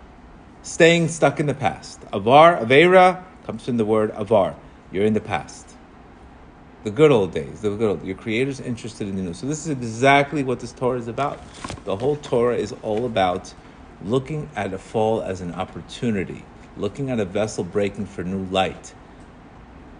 staying 0.62 1.08
stuck 1.08 1.40
in 1.40 1.46
the 1.46 1.54
past. 1.54 2.00
Avar, 2.12 2.56
Avera, 2.56 3.24
comes 3.44 3.64
from 3.64 3.76
the 3.76 3.84
word 3.84 4.10
avar. 4.14 4.56
You're 4.90 5.04
in 5.04 5.14
the 5.14 5.20
past. 5.20 5.76
The 6.84 6.90
good 6.90 7.12
old 7.12 7.32
days, 7.32 7.60
the 7.60 7.70
good 7.70 7.90
old, 7.90 8.04
your 8.04 8.16
creator's 8.16 8.60
interested 8.60 9.08
in 9.08 9.16
the 9.16 9.22
new. 9.22 9.34
So 9.34 9.46
this 9.46 9.66
is 9.66 9.68
exactly 9.68 10.42
what 10.42 10.60
this 10.60 10.72
Torah 10.72 10.98
is 10.98 11.08
about. 11.08 11.40
The 11.84 11.96
whole 11.96 12.16
Torah 12.16 12.56
is 12.56 12.74
all 12.82 13.06
about 13.06 13.54
looking 14.04 14.48
at 14.56 14.72
a 14.74 14.78
fall 14.78 15.22
as 15.22 15.40
an 15.40 15.54
opportunity, 15.54 16.44
looking 16.76 17.10
at 17.10 17.20
a 17.20 17.24
vessel 17.24 17.62
breaking 17.62 18.06
for 18.06 18.24
new 18.24 18.44
light. 18.46 18.94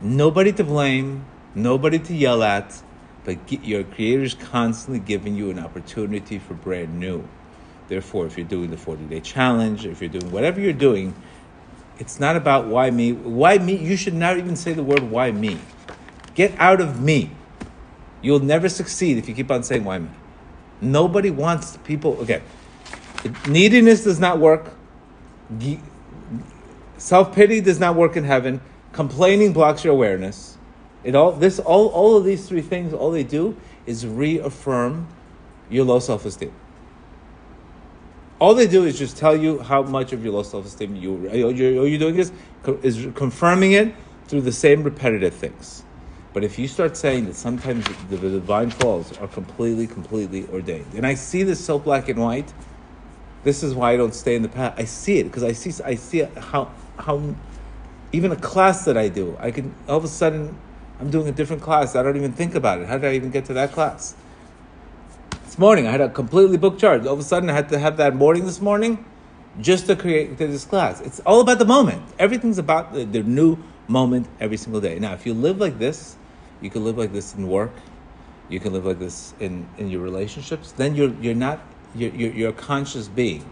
Nobody 0.00 0.52
to 0.52 0.64
blame, 0.64 1.24
nobody 1.54 2.00
to 2.00 2.14
yell 2.14 2.42
at, 2.42 2.82
but 3.24 3.64
your 3.64 3.84
creator 3.84 4.22
is 4.22 4.34
constantly 4.34 4.98
giving 4.98 5.36
you 5.36 5.50
an 5.50 5.58
opportunity 5.58 6.38
for 6.38 6.54
brand 6.54 6.98
new. 6.98 7.26
Therefore, 7.88 8.26
if 8.26 8.36
you're 8.36 8.46
doing 8.46 8.70
the 8.70 8.76
40 8.76 9.04
day 9.04 9.20
challenge, 9.20 9.86
if 9.86 10.00
you're 10.00 10.10
doing 10.10 10.30
whatever 10.32 10.60
you're 10.60 10.72
doing, 10.72 11.14
it's 11.98 12.18
not 12.18 12.36
about 12.36 12.66
why 12.66 12.90
me. 12.90 13.12
Why 13.12 13.58
me? 13.58 13.76
You 13.76 13.96
should 13.96 14.14
not 14.14 14.38
even 14.38 14.56
say 14.56 14.72
the 14.72 14.82
word 14.82 15.02
why 15.02 15.30
me. 15.30 15.58
Get 16.34 16.54
out 16.58 16.80
of 16.80 17.00
me. 17.00 17.30
You'll 18.22 18.40
never 18.40 18.68
succeed 18.68 19.18
if 19.18 19.28
you 19.28 19.34
keep 19.34 19.50
on 19.50 19.62
saying 19.62 19.84
why 19.84 19.98
me. 19.98 20.08
Nobody 20.80 21.30
wants 21.30 21.76
people. 21.84 22.16
Okay, 22.22 22.42
neediness 23.48 24.04
does 24.04 24.18
not 24.18 24.38
work. 24.38 24.74
Self 26.98 27.34
pity 27.34 27.60
does 27.60 27.78
not 27.78 27.94
work 27.94 28.16
in 28.16 28.24
heaven. 28.24 28.60
Complaining 28.92 29.52
blocks 29.52 29.84
your 29.84 29.92
awareness. 29.92 30.51
It 31.04 31.14
all 31.14 31.32
this 31.32 31.58
all 31.58 31.88
all 31.88 32.16
of 32.16 32.24
these 32.24 32.48
three 32.48 32.62
things 32.62 32.92
all 32.92 33.10
they 33.10 33.24
do 33.24 33.56
is 33.86 34.06
reaffirm 34.06 35.08
your 35.70 35.84
low 35.84 35.98
self 35.98 36.24
esteem. 36.24 36.52
All 38.38 38.54
they 38.54 38.66
do 38.66 38.84
is 38.84 38.98
just 38.98 39.16
tell 39.16 39.36
you 39.36 39.60
how 39.60 39.82
much 39.82 40.12
of 40.12 40.24
your 40.24 40.34
low 40.34 40.42
self 40.42 40.66
esteem 40.66 40.96
you 40.96 41.28
all 41.28 41.52
you're 41.52 41.98
doing 41.98 42.16
this 42.16 42.32
is 42.82 43.08
confirming 43.14 43.72
it 43.72 43.94
through 44.26 44.42
the 44.42 44.52
same 44.52 44.82
repetitive 44.82 45.34
things. 45.34 45.84
But 46.32 46.44
if 46.44 46.58
you 46.58 46.66
start 46.66 46.96
saying 46.96 47.26
that 47.26 47.34
sometimes 47.34 47.84
the, 48.08 48.16
the 48.16 48.30
divine 48.30 48.70
falls 48.70 49.16
are 49.18 49.28
completely, 49.28 49.86
completely 49.86 50.48
ordained, 50.48 50.94
and 50.94 51.06
I 51.06 51.14
see 51.14 51.42
this 51.42 51.62
so 51.62 51.78
black 51.78 52.08
and 52.08 52.18
white, 52.18 52.52
this 53.44 53.62
is 53.62 53.74
why 53.74 53.92
I 53.92 53.96
don't 53.96 54.14
stay 54.14 54.34
in 54.34 54.42
the 54.42 54.48
path. 54.48 54.74
I 54.78 54.84
see 54.84 55.18
it 55.18 55.24
because 55.24 55.42
I 55.42 55.52
see 55.52 55.82
I 55.84 55.96
see 55.96 56.22
how 56.22 56.72
how 56.98 57.34
even 58.12 58.32
a 58.32 58.36
class 58.36 58.84
that 58.84 58.96
I 58.96 59.08
do, 59.08 59.36
I 59.40 59.50
can 59.50 59.74
all 59.88 59.98
of 59.98 60.04
a 60.04 60.08
sudden 60.08 60.56
I'm 61.02 61.10
doing 61.10 61.26
a 61.26 61.32
different 61.32 61.62
class. 61.62 61.96
I 61.96 62.02
don't 62.04 62.16
even 62.16 62.32
think 62.32 62.54
about 62.54 62.80
it. 62.80 62.86
How 62.86 62.96
did 62.96 63.10
I 63.10 63.14
even 63.16 63.30
get 63.30 63.46
to 63.46 63.54
that 63.54 63.72
class? 63.72 64.14
This 65.44 65.58
morning 65.58 65.88
I 65.88 65.90
had 65.90 66.00
a 66.00 66.08
completely 66.08 66.56
booked 66.56 66.80
charge. 66.80 67.04
All 67.04 67.14
of 67.14 67.18
a 67.18 67.24
sudden 67.24 67.50
I 67.50 67.54
had 67.54 67.68
to 67.70 67.78
have 67.80 67.96
that 67.96 68.14
morning 68.14 68.46
this 68.46 68.60
morning 68.60 69.04
just 69.60 69.86
to 69.88 69.96
create 69.96 70.38
this 70.38 70.64
class. 70.64 71.00
It's 71.00 71.18
all 71.26 71.40
about 71.40 71.58
the 71.58 71.64
moment. 71.64 72.04
Everything's 72.20 72.58
about 72.58 72.92
the, 72.94 73.04
the 73.04 73.24
new 73.24 73.58
moment 73.88 74.28
every 74.38 74.56
single 74.56 74.80
day. 74.80 75.00
Now, 75.00 75.12
if 75.12 75.26
you 75.26 75.34
live 75.34 75.58
like 75.58 75.80
this, 75.80 76.14
you 76.60 76.70
can 76.70 76.84
live 76.84 76.96
like 76.96 77.12
this 77.12 77.34
in 77.34 77.48
work. 77.48 77.72
You 78.48 78.60
can 78.60 78.72
live 78.72 78.86
like 78.86 79.00
this 79.00 79.34
in, 79.40 79.68
in 79.78 79.90
your 79.90 80.02
relationships. 80.02 80.70
Then 80.70 80.94
you're 80.94 81.12
you're 81.14 81.34
not 81.34 81.60
you're, 81.96 82.14
you're, 82.14 82.32
you're 82.32 82.50
a 82.50 82.52
conscious 82.52 83.08
being, 83.08 83.44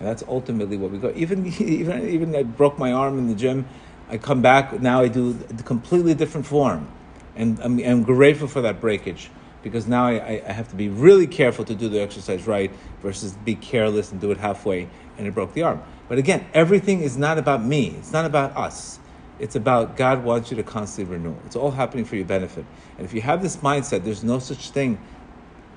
and 0.00 0.06
that's 0.06 0.22
ultimately 0.28 0.76
what 0.76 0.90
we 0.90 0.98
go. 0.98 1.10
Even 1.16 1.46
even 1.60 2.06
even 2.06 2.36
I 2.36 2.42
broke 2.42 2.78
my 2.78 2.92
arm 2.92 3.18
in 3.18 3.26
the 3.26 3.34
gym. 3.34 3.66
I 4.10 4.18
come 4.18 4.42
back 4.42 4.80
now. 4.80 5.02
I 5.02 5.08
do 5.08 5.38
a 5.48 5.62
completely 5.62 6.14
different 6.14 6.46
form, 6.46 6.88
and 7.36 7.58
I'm, 7.60 7.78
I'm 7.78 8.02
grateful 8.02 8.48
for 8.48 8.60
that 8.62 8.80
breakage 8.80 9.30
because 9.62 9.86
now 9.86 10.06
I, 10.06 10.42
I 10.46 10.52
have 10.52 10.68
to 10.70 10.76
be 10.76 10.88
really 10.88 11.26
careful 11.26 11.64
to 11.66 11.74
do 11.74 11.88
the 11.88 12.00
exercise 12.00 12.46
right 12.46 12.70
versus 13.02 13.32
be 13.32 13.54
careless 13.54 14.10
and 14.10 14.20
do 14.20 14.30
it 14.30 14.38
halfway 14.38 14.88
and 15.18 15.26
it 15.26 15.34
broke 15.34 15.52
the 15.52 15.62
arm. 15.62 15.82
But 16.08 16.18
again, 16.18 16.46
everything 16.54 17.02
is 17.02 17.16
not 17.16 17.38
about 17.38 17.64
me. 17.64 17.94
It's 17.98 18.12
not 18.12 18.24
about 18.24 18.56
us. 18.56 18.98
It's 19.38 19.56
about 19.56 19.96
God 19.96 20.24
wants 20.24 20.50
you 20.50 20.56
to 20.56 20.62
constantly 20.62 21.16
renew. 21.16 21.36
It's 21.46 21.56
all 21.56 21.70
happening 21.70 22.04
for 22.04 22.16
your 22.16 22.24
benefit. 22.24 22.64
And 22.96 23.06
if 23.06 23.14
you 23.14 23.20
have 23.22 23.42
this 23.42 23.56
mindset, 23.58 24.04
there's 24.04 24.24
no 24.24 24.38
such 24.38 24.70
thing 24.70 24.98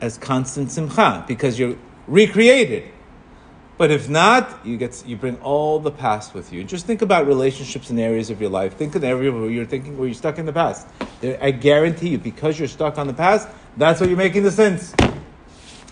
as 0.02 0.17
constant 0.17 0.72
simcha 0.72 1.24
because 1.28 1.60
you're 1.60 1.78
recreated. 2.08 2.89
But 3.77 3.89
if 3.89 4.07
not, 4.07 4.65
you 4.65 4.77
get 4.77 5.03
you 5.05 5.17
bring 5.17 5.38
all 5.38 5.79
the 5.79 5.91
past 5.91 6.33
with 6.33 6.53
you. 6.53 6.63
Just 6.63 6.86
think 6.86 7.01
about 7.01 7.25
relationships 7.25 7.89
and 7.89 7.99
areas 7.99 8.29
of 8.29 8.39
your 8.39 8.51
life. 8.51 8.75
Think 8.75 8.95
in 8.95 9.03
area 9.03 9.31
where 9.31 9.49
you're 9.49 9.65
thinking 9.65 9.97
where 9.97 10.07
you're 10.07 10.13
stuck 10.13 10.38
in 10.38 10.45
the 10.45 10.53
past. 10.53 10.88
I 11.23 11.51
guarantee 11.51 12.09
you, 12.09 12.17
because 12.17 12.59
you're 12.59 12.67
stuck 12.67 12.97
on 12.97 13.07
the 13.07 13.13
past, 13.13 13.47
that's 13.77 13.99
what 13.99 14.09
you're 14.09 14.17
making 14.17 14.43
the 14.43 14.51
sense. 14.51 14.93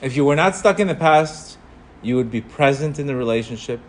If 0.02 0.15
you 0.15 0.26
were 0.26 0.36
not 0.36 0.56
stuck 0.56 0.80
in 0.80 0.88
the 0.88 0.96
past, 0.96 1.58
you 2.02 2.15
would 2.17 2.30
be 2.30 2.41
present 2.41 3.00
in 3.00 3.08
the 3.08 3.15
relationship 3.15 3.80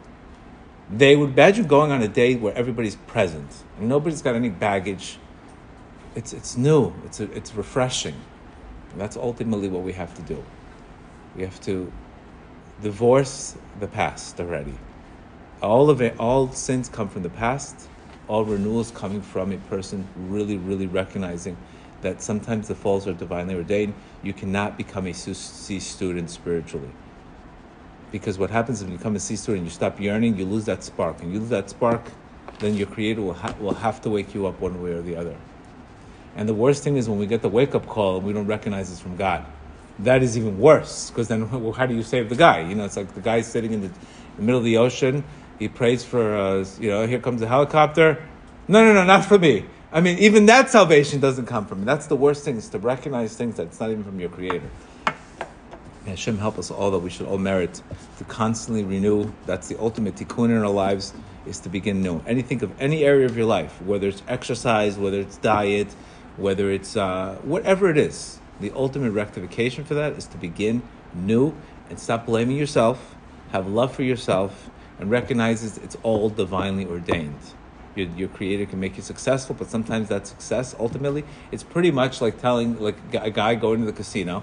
they 0.92 1.16
would 1.16 1.30
imagine 1.30 1.66
going 1.66 1.90
on 1.90 2.02
a 2.02 2.08
date 2.08 2.40
where 2.40 2.54
everybody's 2.54 2.96
present 2.96 3.50
and 3.78 3.88
nobody's 3.88 4.20
got 4.20 4.34
any 4.34 4.50
baggage. 4.50 5.18
It's, 6.14 6.34
it's 6.34 6.56
new, 6.56 6.92
it's, 7.06 7.20
a, 7.20 7.32
it's 7.32 7.54
refreshing. 7.54 8.14
And 8.92 9.00
that's 9.00 9.16
ultimately 9.16 9.68
what 9.68 9.82
we 9.82 9.94
have 9.94 10.14
to 10.16 10.22
do. 10.22 10.44
We 11.34 11.42
have 11.42 11.58
to 11.62 11.90
divorce 12.80 13.56
the 13.80 13.86
past 13.86 14.40
already. 14.40 14.74
All 15.60 15.90
of 15.90 16.00
it, 16.00 16.18
all 16.18 16.52
sins 16.52 16.88
come 16.88 17.08
from 17.08 17.22
the 17.22 17.30
past. 17.30 17.88
All 18.28 18.44
renewals 18.44 18.90
coming 18.90 19.20
from 19.20 19.52
a 19.52 19.58
person 19.58 20.06
really, 20.16 20.56
really 20.56 20.86
recognizing 20.86 21.56
that 22.00 22.22
sometimes 22.22 22.68
the 22.68 22.74
falls 22.74 23.06
are 23.06 23.12
divinely 23.12 23.54
ordained. 23.54 23.94
You 24.22 24.32
cannot 24.32 24.76
become 24.76 25.06
a 25.06 25.12
C 25.12 25.78
student 25.78 26.30
spiritually. 26.30 26.90
Because 28.10 28.38
what 28.38 28.50
happens 28.50 28.82
when 28.82 28.92
you 28.92 28.98
come 28.98 29.16
a 29.16 29.20
C 29.20 29.36
student 29.36 29.60
and 29.62 29.66
you 29.66 29.72
stop 29.72 30.00
yearning, 30.00 30.36
you 30.36 30.44
lose 30.44 30.64
that 30.66 30.82
spark. 30.82 31.22
And 31.22 31.32
you 31.32 31.40
lose 31.40 31.50
that 31.50 31.70
spark, 31.70 32.02
then 32.58 32.76
your 32.76 32.86
creator 32.86 33.22
will, 33.22 33.34
ha- 33.34 33.54
will 33.60 33.74
have 33.74 34.00
to 34.02 34.10
wake 34.10 34.34
you 34.34 34.46
up 34.46 34.60
one 34.60 34.82
way 34.82 34.92
or 34.92 35.02
the 35.02 35.16
other. 35.16 35.36
And 36.36 36.48
the 36.48 36.54
worst 36.54 36.82
thing 36.82 36.96
is 36.96 37.08
when 37.08 37.18
we 37.18 37.26
get 37.26 37.42
the 37.42 37.48
wake 37.48 37.74
up 37.74 37.86
call 37.86 38.16
and 38.16 38.26
we 38.26 38.32
don't 38.32 38.46
recognize 38.46 38.90
it's 38.90 39.00
from 39.00 39.16
God. 39.16 39.46
That 39.98 40.22
is 40.22 40.36
even 40.36 40.58
worse 40.58 41.10
because 41.10 41.28
then 41.28 41.50
well, 41.62 41.72
how 41.72 41.86
do 41.86 41.94
you 41.94 42.02
save 42.02 42.28
the 42.28 42.36
guy? 42.36 42.60
You 42.60 42.74
know, 42.74 42.84
it's 42.84 42.96
like 42.96 43.14
the 43.14 43.20
guy 43.20 43.40
sitting 43.40 43.72
in 43.72 43.80
the, 43.80 43.86
in 43.86 43.92
the 44.36 44.42
middle 44.42 44.58
of 44.58 44.64
the 44.64 44.78
ocean. 44.78 45.24
He 45.58 45.68
prays 45.68 46.04
for, 46.04 46.36
uh, 46.36 46.64
you 46.80 46.90
know, 46.90 47.06
here 47.06 47.20
comes 47.20 47.42
a 47.42 47.46
helicopter. 47.46 48.26
No, 48.68 48.84
no, 48.84 48.92
no, 48.92 49.04
not 49.04 49.24
for 49.24 49.38
me. 49.38 49.66
I 49.92 50.00
mean, 50.00 50.18
even 50.18 50.46
that 50.46 50.70
salvation 50.70 51.20
doesn't 51.20 51.46
come 51.46 51.66
from 51.66 51.80
me. 51.80 51.84
That's 51.84 52.06
the 52.06 52.16
worst 52.16 52.44
thing 52.44 52.56
is 52.56 52.68
to 52.70 52.78
recognize 52.78 53.36
things 53.36 53.56
that's 53.56 53.78
not 53.78 53.90
even 53.90 54.02
from 54.02 54.18
your 54.18 54.30
creator. 54.30 54.68
May 56.04 56.10
Hashem 56.10 56.38
help 56.38 56.58
us 56.58 56.70
all 56.70 56.90
that 56.90 56.98
we 56.98 57.10
should 57.10 57.26
all 57.26 57.38
merit 57.38 57.80
to 58.18 58.24
constantly 58.24 58.82
renew. 58.82 59.30
That's 59.46 59.68
the 59.68 59.78
ultimate 59.78 60.16
tikkun 60.16 60.46
in 60.46 60.56
our 60.56 60.68
lives 60.68 61.12
is 61.46 61.60
to 61.60 61.68
begin 61.68 62.02
new. 62.02 62.20
Anything 62.26 62.62
of 62.62 62.72
any 62.80 63.04
area 63.04 63.26
of 63.26 63.36
your 63.36 63.46
life, 63.46 63.80
whether 63.82 64.08
it's 64.08 64.22
exercise, 64.26 64.96
whether 64.96 65.20
it's 65.20 65.36
diet, 65.36 65.88
whether 66.36 66.70
it's 66.70 66.96
uh, 66.96 67.36
whatever 67.42 67.90
it 67.90 67.98
is, 67.98 68.38
the 68.62 68.72
ultimate 68.74 69.10
rectification 69.10 69.84
for 69.84 69.94
that 69.94 70.14
is 70.14 70.26
to 70.28 70.38
begin 70.38 70.82
new 71.14 71.54
and 71.90 71.98
stop 71.98 72.24
blaming 72.24 72.56
yourself, 72.56 73.14
have 73.50 73.66
love 73.66 73.94
for 73.94 74.02
yourself, 74.02 74.70
and 74.98 75.10
recognize 75.10 75.76
it's 75.76 75.96
all 76.02 76.30
divinely 76.30 76.86
ordained. 76.86 77.38
Your, 77.94 78.08
your 78.08 78.28
creator 78.28 78.64
can 78.64 78.80
make 78.80 78.96
you 78.96 79.02
successful, 79.02 79.54
but 79.58 79.68
sometimes 79.68 80.08
that 80.08 80.26
success 80.26 80.74
ultimately 80.78 81.24
it's 81.50 81.62
pretty 81.62 81.90
much 81.90 82.22
like 82.22 82.40
telling 82.40 82.80
like 82.80 82.96
a 83.12 83.30
guy 83.30 83.54
going 83.54 83.80
to 83.80 83.86
the 83.86 83.92
casino 83.92 84.42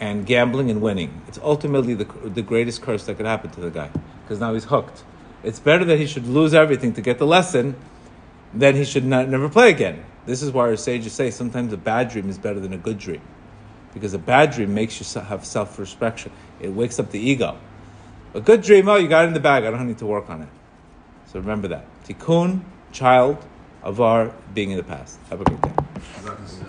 and 0.00 0.24
gambling 0.24 0.70
and 0.70 0.80
winning. 0.80 1.20
It's 1.28 1.38
ultimately 1.42 1.94
the, 1.94 2.04
the 2.04 2.42
greatest 2.42 2.80
curse 2.80 3.04
that 3.06 3.16
could 3.16 3.26
happen 3.26 3.50
to 3.50 3.60
the 3.60 3.70
guy 3.70 3.90
because 4.22 4.40
now 4.40 4.54
he's 4.54 4.64
hooked. 4.64 5.04
It's 5.42 5.60
better 5.60 5.84
that 5.84 5.98
he 5.98 6.06
should 6.06 6.26
lose 6.26 6.54
everything 6.54 6.94
to 6.94 7.02
get 7.02 7.18
the 7.18 7.26
lesson 7.26 7.76
than 8.54 8.76
he 8.76 8.84
should 8.84 9.04
not, 9.04 9.28
never 9.28 9.48
play 9.48 9.70
again. 9.70 10.04
This 10.26 10.42
is 10.42 10.52
why 10.52 10.62
our 10.62 10.76
sages 10.76 11.12
say 11.12 11.30
sometimes 11.30 11.72
a 11.72 11.76
bad 11.76 12.08
dream 12.08 12.30
is 12.30 12.38
better 12.38 12.60
than 12.60 12.72
a 12.72 12.78
good 12.78 12.98
dream 12.98 13.20
because 13.92 14.14
a 14.14 14.18
bad 14.18 14.50
dream 14.50 14.74
makes 14.74 14.98
you 15.00 15.20
have 15.20 15.44
self 15.44 15.78
respect. 15.78 16.28
It 16.60 16.70
wakes 16.70 16.98
up 16.98 17.10
the 17.10 17.20
ego. 17.20 17.58
A 18.34 18.40
good 18.40 18.62
dream, 18.62 18.88
oh, 18.88 18.96
you 18.96 19.06
got 19.06 19.24
it 19.24 19.28
in 19.28 19.34
the 19.34 19.40
bag. 19.40 19.64
I 19.64 19.70
don't 19.70 19.86
need 19.86 19.98
to 19.98 20.06
work 20.06 20.28
on 20.28 20.42
it. 20.42 20.48
So 21.26 21.38
remember 21.38 21.68
that. 21.68 21.86
Tikkun, 22.04 22.62
child, 22.90 23.38
avar, 23.82 24.32
being 24.52 24.72
in 24.72 24.76
the 24.76 24.82
past. 24.82 25.18
Have 25.30 25.40
a 25.40 25.44
great 25.44 25.60
day. 25.60 26.63